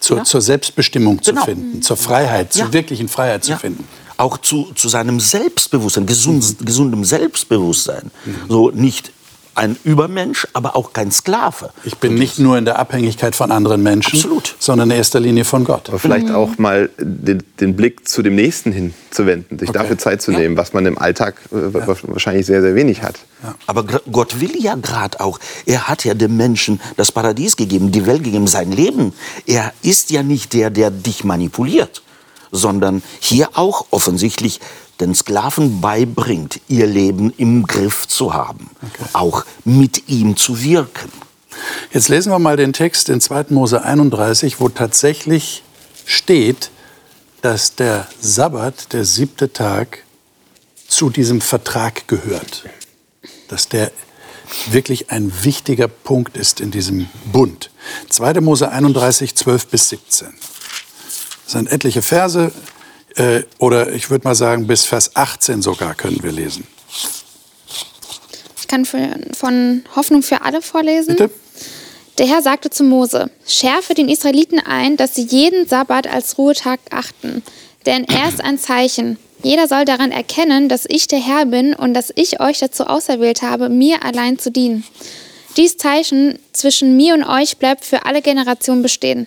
[0.00, 0.24] Zur, ja.
[0.24, 1.44] zur Selbstbestimmung zu Genau.
[1.44, 3.84] finden, zur Freiheit, zur wirklichen Freiheit zu finden.
[4.18, 8.10] Auch zu, zu seinem Selbstbewusstsein, gesund, gesundem Selbstbewusstsein.
[8.24, 8.34] Mhm.
[8.48, 9.12] So nicht
[9.56, 11.70] ein Übermensch, aber auch kein Sklave.
[11.84, 14.54] Ich bin nicht nur in der Abhängigkeit von anderen Menschen, Absolut.
[14.58, 15.88] sondern in erster Linie von Gott.
[15.88, 19.78] Aber vielleicht auch mal den, den Blick zu dem Nächsten hinzuwenden, sich Okay.
[19.78, 20.38] dafür Zeit zu Ja.
[20.38, 23.16] nehmen, was man im Alltag äh, wa- wahrscheinlich sehr, sehr wenig hat.
[23.66, 27.92] Aber gr- Gott will ja gerade auch, er hat ja dem Menschen das Paradies gegeben,
[27.92, 29.12] die Welt gegeben, sein Leben.
[29.46, 32.02] Er ist ja nicht der, der dich manipuliert,
[32.52, 34.60] sondern hier auch offensichtlich
[35.00, 38.70] den Sklaven beibringt, ihr Leben im Griff zu haben,
[39.12, 41.10] auch mit ihm zu wirken.
[41.92, 43.46] Jetzt lesen wir mal den Text in 2.
[43.50, 45.62] Mose 31, wo tatsächlich
[46.04, 46.70] steht,
[47.42, 50.02] dass der Sabbat, der siebte Tag,
[50.88, 52.64] zu diesem Vertrag gehört.
[53.48, 53.90] Dass der
[54.70, 57.70] wirklich ein wichtiger Punkt ist in diesem Bund.
[58.08, 58.40] 2.
[58.40, 60.28] Mose 31, 12 bis 17.
[61.44, 62.52] Das sind etliche Verse,
[63.16, 66.66] äh, oder ich würde mal sagen, bis Vers 18 sogar können wir lesen.
[68.58, 71.16] Ich kann von Hoffnung für alle vorlesen.
[71.16, 71.30] Bitte?
[72.18, 76.80] Der Herr sagte zu Mose, schärfe den Israeliten ein, dass sie jeden Sabbat als Ruhetag
[76.90, 77.42] achten.
[77.84, 79.18] Denn er ist ein Zeichen.
[79.42, 83.42] Jeder soll daran erkennen, dass ich der Herr bin und dass ich euch dazu auserwählt
[83.42, 84.82] habe, mir allein zu dienen.
[85.56, 89.26] Dies Zeichen zwischen mir und euch bleibt für alle Generationen bestehen.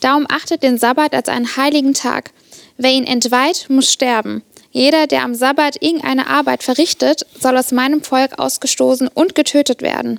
[0.00, 2.30] Darum achtet den Sabbat als einen heiligen Tag.
[2.76, 4.42] Wer ihn entweiht, muss sterben.
[4.72, 10.18] Jeder, der am Sabbat irgendeine Arbeit verrichtet, soll aus meinem Volk ausgestoßen und getötet werden.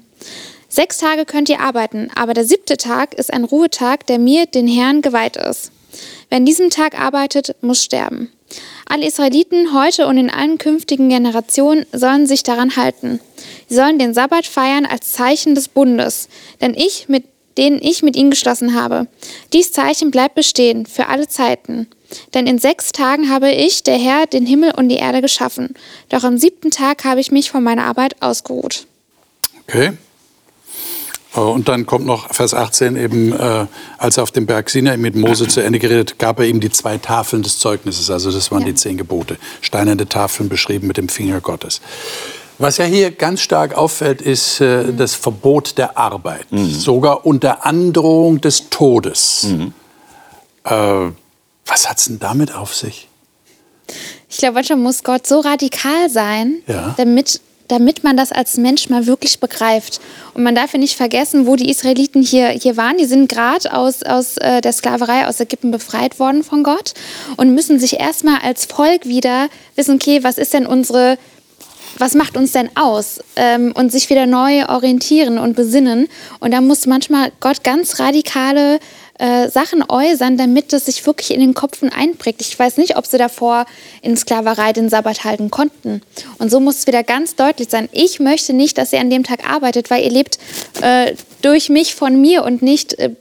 [0.70, 4.68] Sechs Tage könnt ihr arbeiten, aber der siebte Tag ist ein Ruhetag, der mir, den
[4.68, 5.72] Herrn, geweiht ist.
[6.30, 8.32] Wer an diesem Tag arbeitet, muss sterben.
[8.88, 13.20] Alle Israeliten heute und in allen künftigen Generationen sollen sich daran halten.
[13.68, 16.30] Sie sollen den Sabbat feiern als Zeichen des Bundes,
[16.62, 17.26] denn ich mit
[17.58, 19.08] den ich mit ihnen geschlossen habe.
[19.54, 21.88] Dies Zeichen bleibt bestehen für alle Zeiten.
[22.34, 25.74] Denn in sechs Tagen habe ich, der Herr, den Himmel und die Erde geschaffen.
[26.10, 28.86] Doch am siebten Tag habe ich mich von meiner Arbeit ausgeruht.
[29.68, 29.92] Okay.
[31.36, 33.66] Äh, Und dann kommt noch Vers 18 eben, äh,
[33.98, 36.70] als er auf dem Berg Sinai mit Mose zu Ende geredet, gab er ihm die
[36.70, 38.10] zwei Tafeln des Zeugnisses.
[38.10, 38.68] Also das waren Ja.
[38.68, 39.38] die zehn Gebote.
[39.62, 41.82] Steinerne Tafeln beschrieben mit dem Finger Gottes.
[42.58, 46.46] Was ja hier ganz stark auffällt, ist äh, das Verbot der Arbeit.
[46.52, 49.48] Sogar unter Androhung des Todes.
[50.64, 51.10] Äh,
[51.66, 53.08] was hat es denn damit auf sich?
[54.30, 56.94] Ich glaube, manchmal muss Gott so radikal sein, Ja.
[56.98, 60.02] damit, damit man das als Mensch mal wirklich begreift.
[60.34, 62.98] Und man darf ja nicht vergessen, wo die Israeliten hier, hier waren.
[62.98, 66.94] Die sind gerade aus, aus äh, der Sklaverei aus Ägypten befreit worden von Gott
[67.38, 71.18] und müssen sich erstmal als Volk wieder wissen, okay, was ist denn unsere
[71.98, 73.20] was macht uns denn aus?
[73.38, 76.10] Ähm, und sich wieder neu orientieren und besinnen.
[76.42, 78.80] Und da muss manchmal Gott ganz radikale
[79.18, 82.42] äh, Sachen äußern, damit das sich wirklich in den Kopfen einprägt.
[82.42, 83.66] Ich weiß nicht, ob sie davor
[84.02, 86.02] in Sklaverei den Sabbat halten konnten.
[86.38, 87.88] Und so muss es wieder ganz deutlich sein.
[87.92, 90.38] Ich möchte nicht, dass ihr an dem Tag arbeitet, weil ihr lebt
[90.82, 93.12] äh, durch mich von mir und nicht, äh,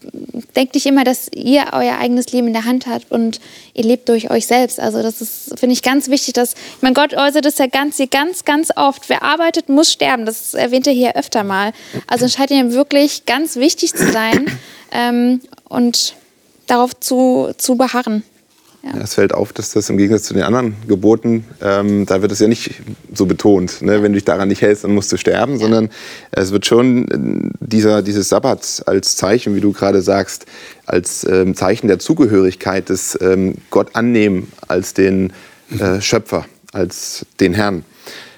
[0.57, 3.39] denkt nicht immer, dass ihr euer eigenes Leben in der Hand habt und
[3.75, 4.81] ihr lebt durch euch selbst.
[4.81, 7.99] Also das ist, finde ich, ganz wichtig, dass, ich meine, Gott äußert es ja ganz,
[8.11, 9.09] ganz, ganz oft.
[9.09, 10.27] Wer arbeitet, muss sterben.
[10.27, 11.73] Das erwähnt er hier öfter mal.
[12.07, 14.47] Also scheint ihm wirklich ganz wichtig zu sein
[14.93, 15.41] ähm,
[15.75, 16.15] und
[16.67, 18.23] darauf zu, zu beharren.
[18.85, 22.33] Ja, es fällt auf, dass das im Gegensatz zu den anderen Geboten, ähm, da wird
[22.33, 22.83] es ja nicht
[23.15, 23.81] so betont.
[23.81, 24.03] Ne?
[24.03, 25.89] Wenn du dich daran nicht hältst, dann musst du sterben, sondern
[26.33, 30.45] es wird schon äh, dieser, dieses Sabbat als Zeichen, wie du gerade sagst,
[30.85, 35.33] als ähm, Zeichen der Zugehörigkeit des ähm, Gott annehmen als den
[35.79, 37.85] äh, Schöpfer, als den Herrn.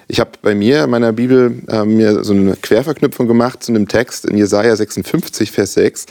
[0.09, 3.89] Ich habe bei mir in meiner Bibel äh, mir so eine Querverknüpfung gemacht zu einem
[3.89, 6.05] Text in Jesaja 56, Vers 6.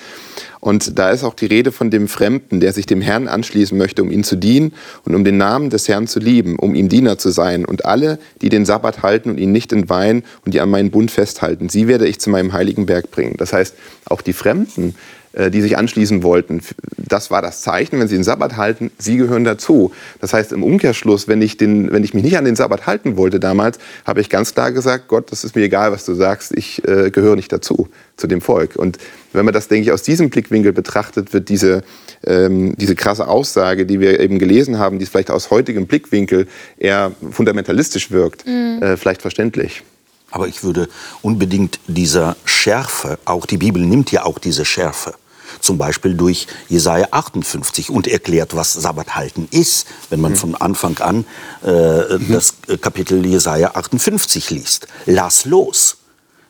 [0.61, 4.03] Und da ist auch die Rede von dem Fremden, der sich dem Herrn anschließen möchte,
[4.03, 7.17] um ihn zu dienen und um den Namen des Herrn zu lieben, um ihm Diener
[7.17, 7.65] zu sein.
[7.65, 11.11] Und alle, die den Sabbat halten und ihn nicht entweihen und die an meinen Bund
[11.11, 13.37] festhalten, sie werde ich zu meinem heiligen Berg bringen.
[13.39, 13.75] Das heißt,
[14.07, 14.95] auch die Fremden,
[15.37, 16.63] die sich anschließen wollten,
[16.97, 19.93] das war das Zeichen, wenn sie den Sabbat halten, sie gehören dazu.
[20.21, 23.17] Das heißt, im Umkehrschluss, wenn ich, den, wenn ich mich nicht an den Sabbat halten
[23.17, 26.57] wollte damals, habe ich ganz klar gesagt, Gott, das ist mir egal, was du sagst,
[26.57, 28.77] ich äh, gehöre nicht dazu, zu dem Volk.
[28.77, 28.99] Und
[29.33, 31.83] wenn man das, denke ich, aus diesem Blickwinkel betrachtet, wird diese,
[32.25, 36.47] ähm, diese krasse Aussage, die wir eben gelesen haben, die vielleicht aus heutigem Blickwinkel
[36.79, 39.83] eher fundamentalistisch wirkt, äh, vielleicht verständlich.
[40.31, 40.89] Aber ich würde
[41.23, 45.15] unbedingt dieser Schärfe, auch die Bibel nimmt ja auch diese Schärfe,
[45.61, 50.99] zum Beispiel durch Jesaja 58 und erklärt, was Sabbat halten ist, wenn man von Anfang
[50.99, 51.25] an
[51.63, 54.89] äh, das Kapitel Jesaja 58 liest.
[55.07, 55.99] Lass los,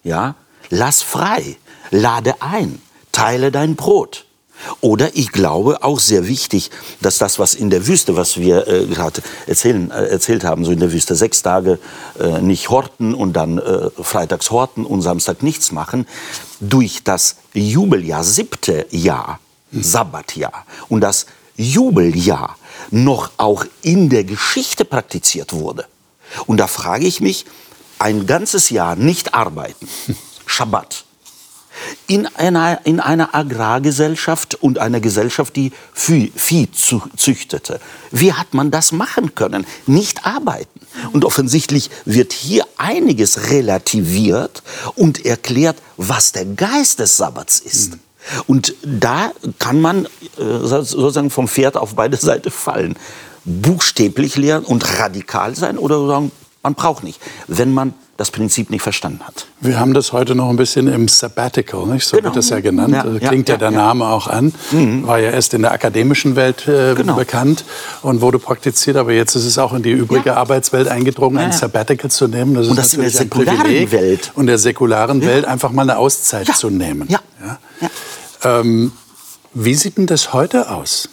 [0.03, 0.35] ja,
[0.71, 1.57] lass frei,
[1.90, 2.81] lade ein,
[3.12, 4.27] teile dein Brot.
[4.81, 8.87] Oder ich glaube auch sehr wichtig, dass das, was in der Wüste, was wir äh,
[8.87, 11.79] gerade erzählen, äh, erzählt haben, so in der Wüste sechs Tage
[12.19, 16.07] äh, nicht horten und dann äh, freitags horten und Samstag nichts machen,
[16.61, 19.40] durch das Jubeljahr, siebte Jahr,
[19.73, 22.57] Sabbatjahr und das Jubeljahr
[22.90, 25.87] noch auch in der Geschichte praktiziert wurde.
[26.47, 27.47] Und da frage ich mich,
[27.99, 29.88] ein ganzes Jahr nicht arbeiten,
[30.47, 31.06] Schabbat,
[32.07, 37.81] in einer, in einer Agrargesellschaft und einer Gesellschaft, die Vieh, Vieh züchtete.
[38.11, 39.66] Wie hat man das machen können?
[39.87, 40.81] Nicht arbeiten.
[41.12, 44.62] Und offensichtlich wird hier einiges relativiert
[44.94, 47.99] und erklärt, was der Geist des Sabbats ist.
[48.46, 52.96] Und da kann man äh, sozusagen vom Pferd auf beide Seiten fallen.
[53.44, 56.33] Buchstäblich lehren und radikal sein oder sagen,
[56.66, 59.46] man braucht nicht, wenn man das Prinzip nicht verstanden hat.
[59.61, 62.05] Wir haben das heute noch ein bisschen im Sabbatical, nicht?
[62.05, 62.24] so Genau.
[62.29, 62.92] wird das ja genannt.
[62.92, 63.76] Ja, Klingt ja, ja, der ja.
[63.76, 64.52] Name auch an.
[64.72, 67.14] War ja erst in der akademischen Welt äh, Genau.
[67.14, 67.64] bekannt
[68.02, 70.37] und wurde praktiziert, aber jetzt ist es auch in die übrige.
[70.37, 71.52] Arbeitswelt eingedrungen, ein.
[71.52, 72.55] Sabbatical zu nehmen.
[72.55, 73.92] Das Und ist das in der säkularen Privileg.
[73.92, 74.33] Welt.
[74.35, 77.07] Und der säkularen Welt einfach mal eine Auszeit zu nehmen.
[77.09, 77.20] Ja.
[78.42, 78.90] Ähm,
[79.55, 81.09] wie sieht denn das heute aus?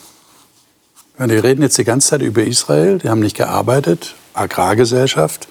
[1.20, 5.48] Die reden jetzt die ganze Zeit über Israel, die haben nicht gearbeitet, Agrargesellschaft.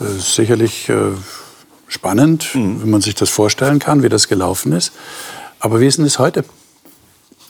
[0.00, 0.94] Äh, sicherlich äh,
[1.88, 4.92] spannend, wenn man sich das vorstellen kann, wie das gelaufen ist.
[5.60, 6.44] Aber wie ist denn das heute?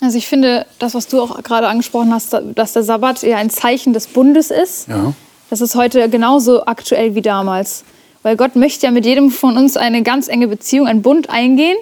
[0.00, 3.48] Also ich finde, das, was du auch gerade angesprochen hast, dass der Sabbat eher ein
[3.48, 5.14] Zeichen des Bundes ist, Ja.
[5.50, 7.85] das ist heute genauso aktuell wie damals.
[8.22, 11.77] Weil Gott möchte ja mit jedem von uns eine ganz enge Beziehung, einen Bund eingehen.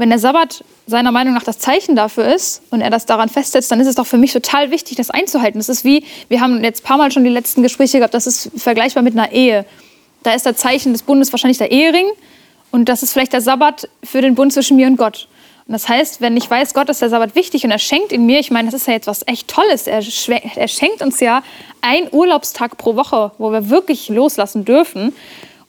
[0.00, 3.70] Wenn der Sabbat seiner Meinung nach das Zeichen dafür ist und er das daran festsetzt,
[3.70, 5.58] dann ist es doch für mich total wichtig, das einzuhalten.
[5.60, 8.26] Das ist wie, wir haben jetzt ein paar Mal schon die letzten Gespräche gehabt, das
[8.26, 9.66] ist vergleichbar mit einer Ehe.
[10.22, 12.06] Da ist das Zeichen des Bundes wahrscheinlich der Ehering
[12.70, 15.28] und das ist vielleicht der Sabbat für den Bund zwischen mir und Gott.
[15.66, 18.24] Und das heißt, wenn ich weiß, Gott ist der Sabbat wichtig und er schenkt ihn
[18.24, 19.86] mir, ich meine, das ist ja jetzt was echt Tolles.
[19.86, 20.02] Er,
[20.56, 21.42] er schenkt uns ja
[21.82, 25.12] einen Urlaubstag pro Woche, wo wir wirklich loslassen dürfen.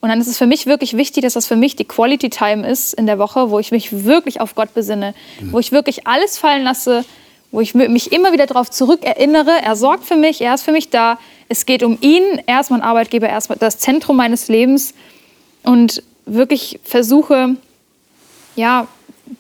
[0.01, 2.67] Und dann ist es für mich wirklich wichtig, dass das für mich die Quality Time
[2.67, 5.13] ist in der Woche, wo ich mich wirklich auf Gott besinne,
[5.51, 7.05] wo ich wirklich alles fallen lasse,
[7.51, 9.51] wo ich mich immer wieder darauf zurückerinnere.
[9.63, 11.19] Er sorgt für mich, er ist für mich da.
[11.49, 14.95] Es geht um ihn, er ist mein Arbeitgeber, er ist das Zentrum meines Lebens
[15.63, 17.55] und wirklich versuche,
[18.55, 18.87] ja,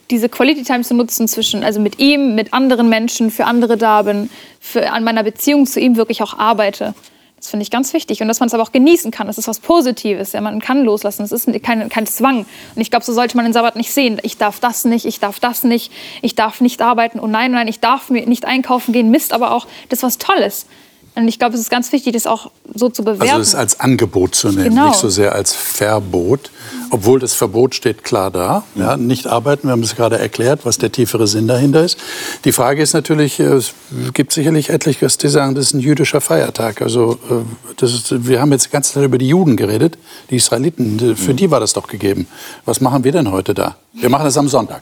[0.09, 4.03] diese Quality Time zu nutzen zwischen, also mit ihm, mit anderen Menschen, für andere da
[4.03, 6.93] bin, für, an meiner Beziehung zu ihm wirklich auch arbeite.
[7.41, 8.21] Das finde ich ganz wichtig.
[8.21, 9.25] Und dass man es aber auch genießen kann.
[9.25, 10.33] Das ist was Positives.
[10.33, 11.23] Ja, man kann loslassen.
[11.23, 12.45] Es ist kein, kein Zwang.
[12.75, 14.19] Und ich glaube, so sollte man den Sabbat nicht sehen.
[14.21, 17.19] Ich darf das nicht, ich darf das nicht, ich darf nicht arbeiten.
[17.19, 19.09] Und nein, nein, ich darf nicht einkaufen gehen.
[19.09, 20.67] Mist, aber auch, das was Tolles.
[21.13, 23.29] Und ich glaube, es ist ganz wichtig, das auch so zu bewerten.
[23.29, 24.87] Also es als Angebot zu nehmen, genau.
[24.87, 26.51] nicht so sehr als Verbot.
[26.89, 28.63] Obwohl das Verbot steht klar da.
[28.75, 31.97] Ja, nicht arbeiten, wir haben es gerade erklärt, was der tiefere Sinn dahinter ist.
[32.45, 33.73] Die Frage ist natürlich, äh, es
[34.13, 36.81] gibt sicherlich etliche, die sagen, das ist ein jüdischer Feiertag.
[36.81, 39.97] Also äh, das ist, wir haben jetzt die ganze Zeit über die Juden geredet,
[40.29, 41.15] die Israeliten.
[41.15, 42.27] Für die war das doch gegeben.
[42.65, 43.75] Was machen wir denn heute da?
[43.93, 44.81] Wir machen es am Sonntag.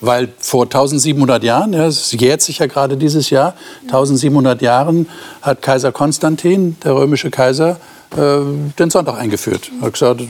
[0.00, 5.08] Weil vor 1700 Jahren, ja, es jährt sich ja gerade dieses Jahr, 1700 Jahren
[5.42, 7.78] hat Kaiser Konstantin, der römische Kaiser,
[8.16, 8.38] äh,
[8.78, 9.70] den Sonntag eingeführt.
[9.80, 10.22] Er hat gesagt,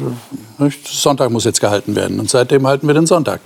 [0.87, 2.19] Sonntag muss jetzt gehalten werden.
[2.19, 3.41] Und seitdem halten wir den Sonntag.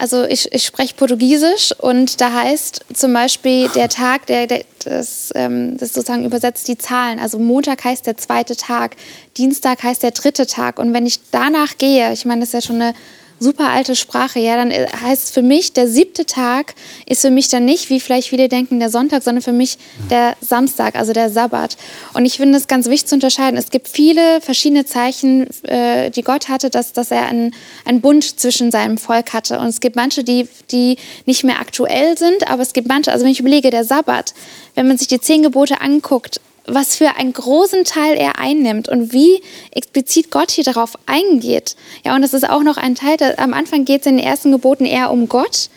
[0.00, 5.32] Also ich, ich spreche Portugiesisch und da heißt zum Beispiel der Tag, der, der das,
[5.34, 7.18] ähm, das sozusagen übersetzt die Zahlen.
[7.18, 8.94] Also Montag heißt der zweite Tag,
[9.36, 10.78] Dienstag heißt der dritte Tag.
[10.78, 12.94] Und wenn ich danach gehe, ich meine, das ist ja schon eine
[13.40, 16.74] super alte Sprache, ja, dann äh, heißt für mich, der siebte Tag
[17.06, 19.78] ist für mich dann nicht, wie vielleicht viele denken, der Sonntag, sondern für mich
[20.10, 21.76] der Samstag, also der Sabbat.
[22.14, 23.58] Und ich finde es ganz wichtig zu unterscheiden.
[23.58, 28.40] Es gibt viele verschiedene Zeichen, äh, die Gott hatte, dass, dass er einen, einen Bund
[28.40, 29.58] zwischen seinem Volk hatte.
[29.58, 33.24] Und es gibt manche, die, die nicht mehr aktuell sind, aber es gibt manche, also
[33.24, 34.34] wenn ich überlege, der Sabbat,
[34.74, 39.12] wenn man sich die zehn Gebote anguckt, was für einen großen Teil er einnimmt und
[39.12, 39.42] wie
[39.72, 41.76] explizit Gott hier darauf eingeht.
[42.04, 44.52] Ja, und das ist auch noch ein Teil, am Anfang geht es in den ersten
[44.52, 45.70] Geboten eher um Gott,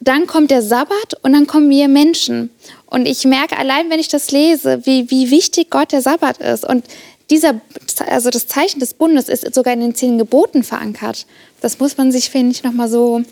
[0.00, 2.50] dann kommt der Sabbat und dann kommen wir Menschen.
[2.86, 6.64] Und ich merke allein, wenn ich das lese, wie, wie wichtig Gott der Sabbat ist.
[6.64, 6.84] Und
[7.30, 7.60] dieser,
[8.06, 11.26] also das Zeichen des Bundes ist sogar in den zehn Geboten verankert.
[11.60, 13.22] Das muss man sich, finde ich, nochmal so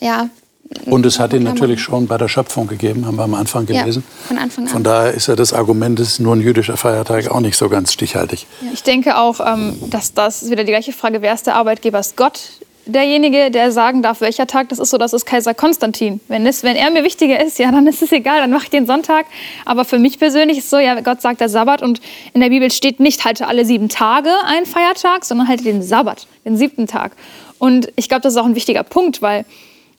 [0.00, 0.30] ja,
[0.86, 4.04] und es hat ihn natürlich schon bei der Schöpfung gegeben, haben wir am Anfang gelesen.
[4.06, 4.70] Ja, von Anfang an.
[4.70, 7.68] Von daher ist ja das Argument, es ist nur ein jüdischer Feiertag, auch nicht so
[7.68, 8.46] ganz stichhaltig.
[8.72, 11.98] Ich denke auch, ähm, dass das wieder die gleiche Frage, wer ist der Arbeitgeber?
[11.98, 12.40] Ist Gott
[12.86, 16.20] derjenige, der sagen darf, welcher Tag das ist, so das ist Kaiser Konstantin.
[16.28, 18.70] Wenn, es, wenn er mir wichtiger ist, ja, dann ist es egal, dann mache ich
[18.70, 19.26] den Sonntag.
[19.64, 22.00] Aber für mich persönlich ist es so, ja, Gott sagt der Sabbat und
[22.32, 26.26] in der Bibel steht nicht, halte alle sieben Tage einen Feiertag, sondern halte den Sabbat,
[26.44, 27.12] den siebten Tag.
[27.58, 29.44] Und ich glaube, das ist auch ein wichtiger Punkt, weil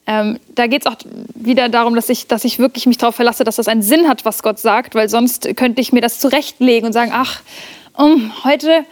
[0.07, 0.95] ähm, da geht es auch
[1.35, 4.23] wieder darum, dass ich, dass ich wirklich mich darauf verlasse, dass das einen Sinn hat,
[4.23, 7.41] was Gott sagt, weil sonst könnte ich mir das zurechtlegen und sagen, ach,
[7.93, 8.85] um, heute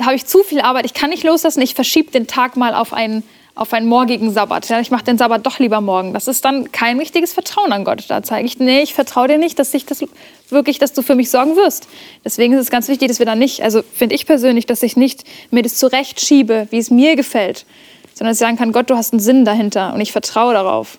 [0.00, 2.94] habe ich zu viel Arbeit, ich kann nicht loslassen, ich verschiebe den Tag mal auf
[2.94, 3.22] einen,
[3.54, 4.70] auf einen morgigen Sabbat.
[4.70, 6.14] Ja, ich mache den Sabbat doch lieber morgen.
[6.14, 8.04] Das ist dann kein richtiges Vertrauen an Gott.
[8.08, 10.02] Da zeige ich, nee, ich vertraue dir nicht, dass ich das
[10.48, 11.86] wirklich, dass du für mich sorgen wirst.
[12.24, 14.96] Deswegen ist es ganz wichtig, dass wir da nicht, also finde ich persönlich, dass ich
[14.96, 17.66] nicht mir das zurechtschiebe, wie es mir gefällt,
[18.14, 20.98] sondern dass ich sagen kann, Gott, du hast einen Sinn dahinter und ich vertraue darauf.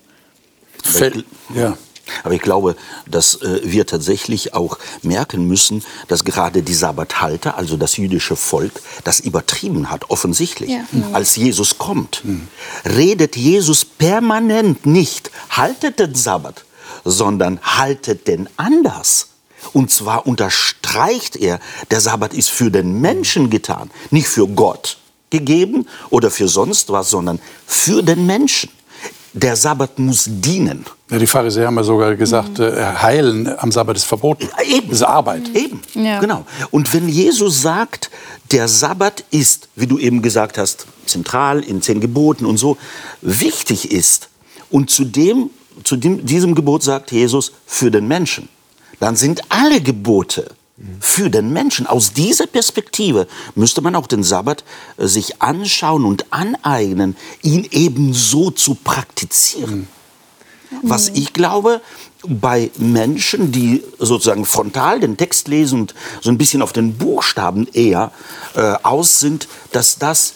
[1.55, 1.78] Ja.
[2.24, 2.76] Aber ich glaube,
[3.07, 8.74] dass äh, wir tatsächlich auch merken müssen, dass gerade die Sabbathalter, also das jüdische Volk,
[9.03, 10.70] das übertrieben hat, offensichtlich.
[10.70, 10.86] Ja.
[10.91, 11.16] Mhm.
[11.16, 12.47] Als Jesus kommt, mhm.
[12.86, 16.66] redet Jesus permanent nicht, haltet den Sabbat,
[17.05, 19.30] sondern haltet den anders.
[19.72, 21.59] Und zwar unterstreicht er,
[21.89, 24.97] der Sabbat ist für den Menschen getan, nicht für Gott
[25.34, 28.70] gegeben oder für sonst was, sondern für den Menschen.
[29.34, 30.86] Der Sabbat muss dienen.
[31.10, 33.02] Ja, die Pharisäer haben ja sogar gesagt, mhm.
[33.02, 34.48] heilen am Sabbat ist verboten.
[34.64, 34.90] Eben.
[34.90, 35.50] Das ist Arbeit.
[35.56, 36.20] Eben, ja.
[36.20, 36.46] genau.
[36.70, 38.12] Und wenn Jesus sagt,
[38.52, 42.78] der Sabbat ist, wie du eben gesagt hast, zentral in zehn Geboten und so,
[43.22, 44.30] wichtig ist,
[44.70, 45.50] und zu, dem,
[45.84, 48.50] zu dem, diesem Gebot sagt Jesus, für den Menschen,
[49.00, 50.46] dann sind alle Gebote
[51.00, 51.88] für den Menschen.
[51.88, 54.64] Aus dieser Perspektive müsste man auch den Sabbat
[54.98, 59.88] äh, sich anschauen und aneignen, ihn ebenso zu praktizieren.
[60.82, 61.82] Was ich glaube,
[62.28, 67.68] bei Menschen, die sozusagen frontal den Text lesen und so ein bisschen auf den Buchstaben
[67.74, 68.12] eher
[68.56, 70.34] äh, aus sind, dass das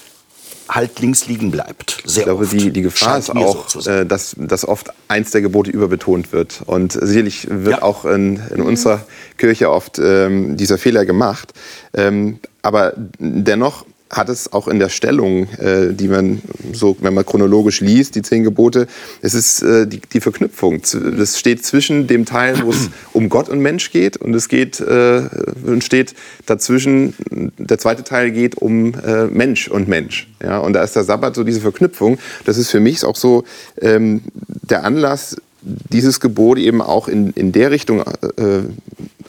[0.70, 2.02] halt links liegen bleibt.
[2.06, 2.54] Sehr ich glaube, oft.
[2.54, 6.32] Die, die Gefahr Scheint ist auch, so äh, dass, dass oft eins der Gebote überbetont
[6.32, 6.62] wird.
[6.66, 7.82] Und sicherlich wird ja.
[7.84, 9.02] auch in, in unserer
[9.38, 11.54] Kirche oft ähm, dieser Fehler gemacht.
[11.94, 16.42] Ähm, aber dennoch hat es auch in der Stellung, äh, die man
[16.74, 18.88] so, wenn man chronologisch liest, die zehn Gebote,
[19.22, 20.82] es ist äh, die, die Verknüpfung.
[21.18, 24.80] Das steht zwischen dem Teil, wo es um Gott und Mensch geht, und es geht
[24.80, 25.24] äh,
[25.66, 26.14] und steht
[26.46, 27.14] dazwischen.
[27.58, 30.28] Der zweite Teil geht um äh, Mensch und Mensch.
[30.42, 32.18] Ja, und da ist der Sabbat so diese Verknüpfung.
[32.46, 33.44] Das ist für mich auch so
[33.82, 38.62] ähm, der Anlass, dieses Gebot eben auch in, in der Richtung äh,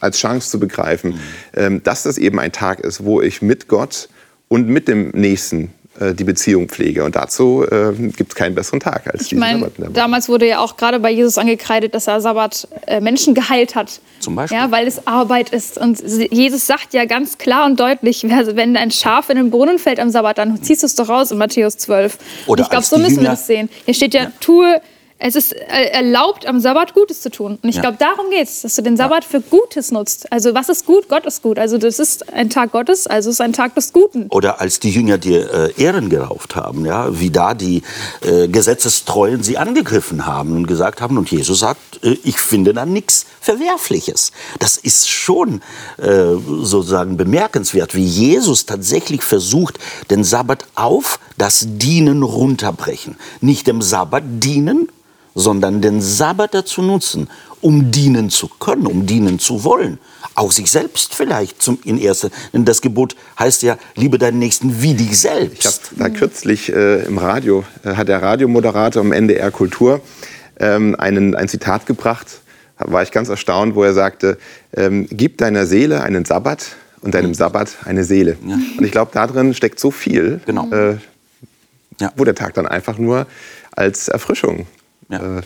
[0.00, 1.18] als Chance zu begreifen, mhm.
[1.54, 4.08] ähm, dass das eben ein Tag ist, wo ich mit Gott
[4.48, 7.04] und mit dem Nächsten äh, die Beziehung pflege.
[7.04, 9.96] Und dazu äh, gibt es keinen besseren Tag als Ich diesen meine, Sabbat.
[9.96, 14.00] damals wurde ja auch gerade bei Jesus angekreidet, dass er Sabbat äh, Menschen geheilt hat.
[14.20, 14.58] Zum Beispiel.
[14.58, 15.76] Ja, weil es Arbeit ist.
[15.78, 16.00] Und
[16.32, 20.10] Jesus sagt ja ganz klar und deutlich, wenn ein Schaf in den Brunnen fällt am
[20.10, 22.16] Sabbat, dann ziehst du es doch raus in Matthäus 12.
[22.46, 23.68] Oder und ich glaube, so müssen wir Jünger- das sehen.
[23.84, 24.80] Hier steht ja, tue,
[25.20, 27.58] es ist äh, erlaubt, am Sabbat Gutes zu tun.
[27.60, 27.82] Und ich Ja.
[27.82, 30.30] glaube, darum geht es, dass du den Sabbat für Gutes nutzt.
[30.32, 31.08] Also was ist gut?
[31.08, 31.58] Gott ist gut.
[31.58, 34.26] Also das ist ein Tag Gottes, also es ist ein Tag des Guten.
[34.30, 37.82] Oder als die Jünger dir äh, Ehren gerauft haben, ja, wie da die
[38.22, 42.86] äh, Gesetzestreuen sie angegriffen haben und gesagt haben, und Jesus sagt, äh, ich finde da
[42.86, 44.30] nichts Verwerfliches.
[44.60, 45.62] Das ist schon
[45.96, 49.78] äh, sozusagen bemerkenswert, wie Jesus tatsächlich versucht,
[50.10, 53.16] den Sabbat auf das Dienen runterbrechen.
[53.40, 54.88] Nicht dem Sabbat dienen,
[55.38, 57.28] sondern den Sabbat dazu nutzen,
[57.60, 59.98] um dienen zu können, um dienen zu wollen.
[60.34, 62.30] Auch sich selbst vielleicht zum, in erster.
[62.52, 65.90] Denn das Gebot heißt ja, liebe deinen Nächsten wie dich Ich habe selbst.
[65.96, 70.00] da kürzlich äh, im Radio, äh, hat der Radiomoderator im NDR Kultur
[70.60, 72.40] ähm, einen, ein Zitat gebracht,
[72.78, 74.38] da war ich ganz erstaunt, wo er sagte,
[74.76, 76.64] ähm, gib deiner Seele einen Sabbat
[77.00, 78.36] und deinem Sabbat eine Seele.
[78.42, 80.68] Und ich glaube, da drin steckt so viel, Genau.
[80.72, 80.96] äh,
[82.00, 82.12] Ja.
[82.16, 83.26] wo der Tag dann einfach nur
[83.72, 84.66] als Erfrischung
[85.08, 85.38] Ja.
[85.38, 85.42] äh,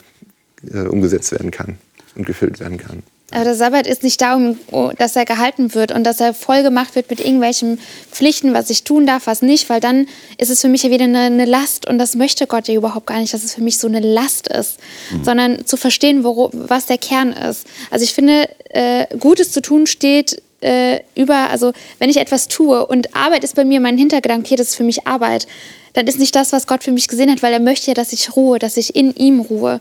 [0.72, 1.78] äh, umgesetzt werden kann
[2.14, 3.02] und gefüllt werden kann.
[3.32, 6.34] Aber der Sabbat ist nicht da, um, oh, dass er gehalten wird und dass er
[6.34, 10.06] voll gemacht wird mit irgendwelchen Pflichten, was ich tun darf, was nicht, weil dann
[10.36, 13.06] ist es für mich ja wieder eine, eine Last und das möchte Gott ja überhaupt
[13.06, 14.78] gar nicht, dass es für mich so eine Last ist,
[15.22, 17.66] sondern zu verstehen, woro, was der Kern ist.
[17.90, 22.86] Also ich finde, äh, Gutes zu tun steht äh, über, also wenn ich etwas tue
[22.86, 25.46] und Arbeit ist bei mir mein Hintergedanke, okay, das ist für mich Arbeit,
[25.92, 28.12] dann ist nicht das, was Gott für mich gesehen hat, weil er möchte ja, dass
[28.12, 29.80] ich ruhe, dass ich in ihm ruhe.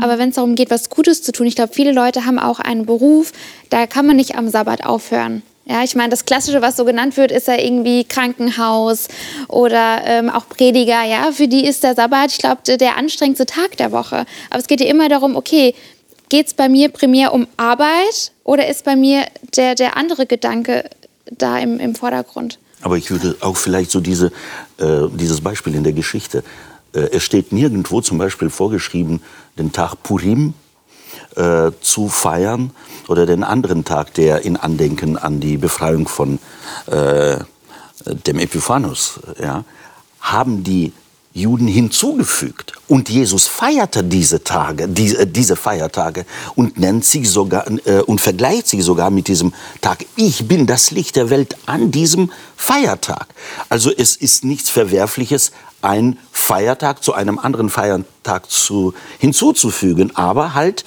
[0.00, 2.60] Aber wenn es darum geht, was Gutes zu tun, ich glaube, viele Leute haben auch
[2.60, 3.32] einen Beruf,
[3.68, 5.42] da kann man nicht am Sabbat aufhören.
[5.64, 9.06] Ja, ich meine, das Klassische, was so genannt wird, ist ja irgendwie Krankenhaus
[9.48, 11.04] oder ähm, auch Prediger.
[11.04, 14.26] Ja, für die ist der Sabbat, ich glaube, der anstrengendste Tag der Woche.
[14.50, 15.74] Aber es geht ja immer darum, okay,
[16.30, 19.26] geht es bei mir primär um Arbeit oder ist bei mir
[19.56, 20.88] der, der andere Gedanke
[21.30, 22.58] da im, im Vordergrund?
[22.82, 24.32] Aber ich würde auch vielleicht so diese,
[24.78, 26.42] äh, dieses Beispiel in der Geschichte.
[26.92, 29.22] Äh, es steht nirgendwo zum Beispiel vorgeschrieben,
[29.56, 30.54] den Tag Purim
[31.36, 32.70] äh, zu feiern
[33.08, 36.38] oder den anderen Tag, der in Andenken an die Befreiung von
[36.86, 37.38] äh,
[38.04, 39.64] dem Epiphanus, ja,
[40.20, 40.92] haben die
[41.34, 42.72] Juden hinzugefügt.
[42.88, 48.20] Und Jesus feierte diese Tage, die, äh, diese Feiertage und nennt sie sogar äh, und
[48.20, 50.04] vergleicht sie sogar mit diesem Tag.
[50.16, 53.26] Ich bin das Licht der Welt an diesem Feiertag.
[53.68, 60.84] Also es ist nichts Verwerfliches, einen Feiertag zu einem anderen Feiertag zu, hinzuzufügen, aber halt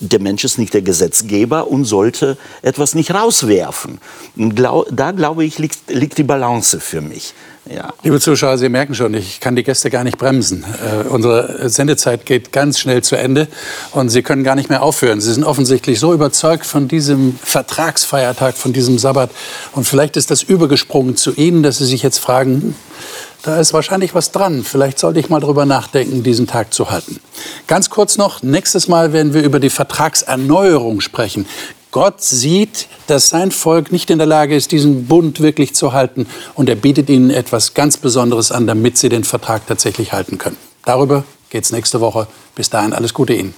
[0.00, 3.98] der Mensch ist nicht der Gesetzgeber und sollte etwas nicht rauswerfen.
[4.36, 7.34] Und glau- da glaube ich liegt, liegt die Balance für mich.
[7.70, 7.92] Ja.
[8.02, 10.64] Liebe Zuschauer, Sie merken schon, ich kann die Gäste gar nicht bremsen.
[10.64, 13.46] Äh, unsere Sendezeit geht ganz schnell zu Ende
[13.92, 15.20] und Sie können gar nicht mehr aufhören.
[15.20, 19.30] Sie sind offensichtlich so überzeugt von diesem Vertragsfeiertag, von diesem Sabbat.
[19.72, 22.74] Und vielleicht ist das übergesprungen zu Ihnen, dass Sie sich jetzt fragen,
[23.42, 24.64] da ist wahrscheinlich was dran.
[24.64, 27.20] Vielleicht sollte ich mal drüber nachdenken, diesen Tag zu halten.
[27.66, 31.46] Ganz kurz noch, nächstes Mal werden wir über die Vertragserneuerung sprechen.
[31.90, 36.26] Gott sieht, dass sein Volk nicht in der Lage ist, diesen Bund wirklich zu halten.
[36.54, 40.56] Und er bietet ihnen etwas ganz Besonderes an, damit sie den Vertrag tatsächlich halten können.
[40.84, 42.28] Darüber geht es nächste Woche.
[42.54, 43.54] Bis dahin alles Gute Ihnen.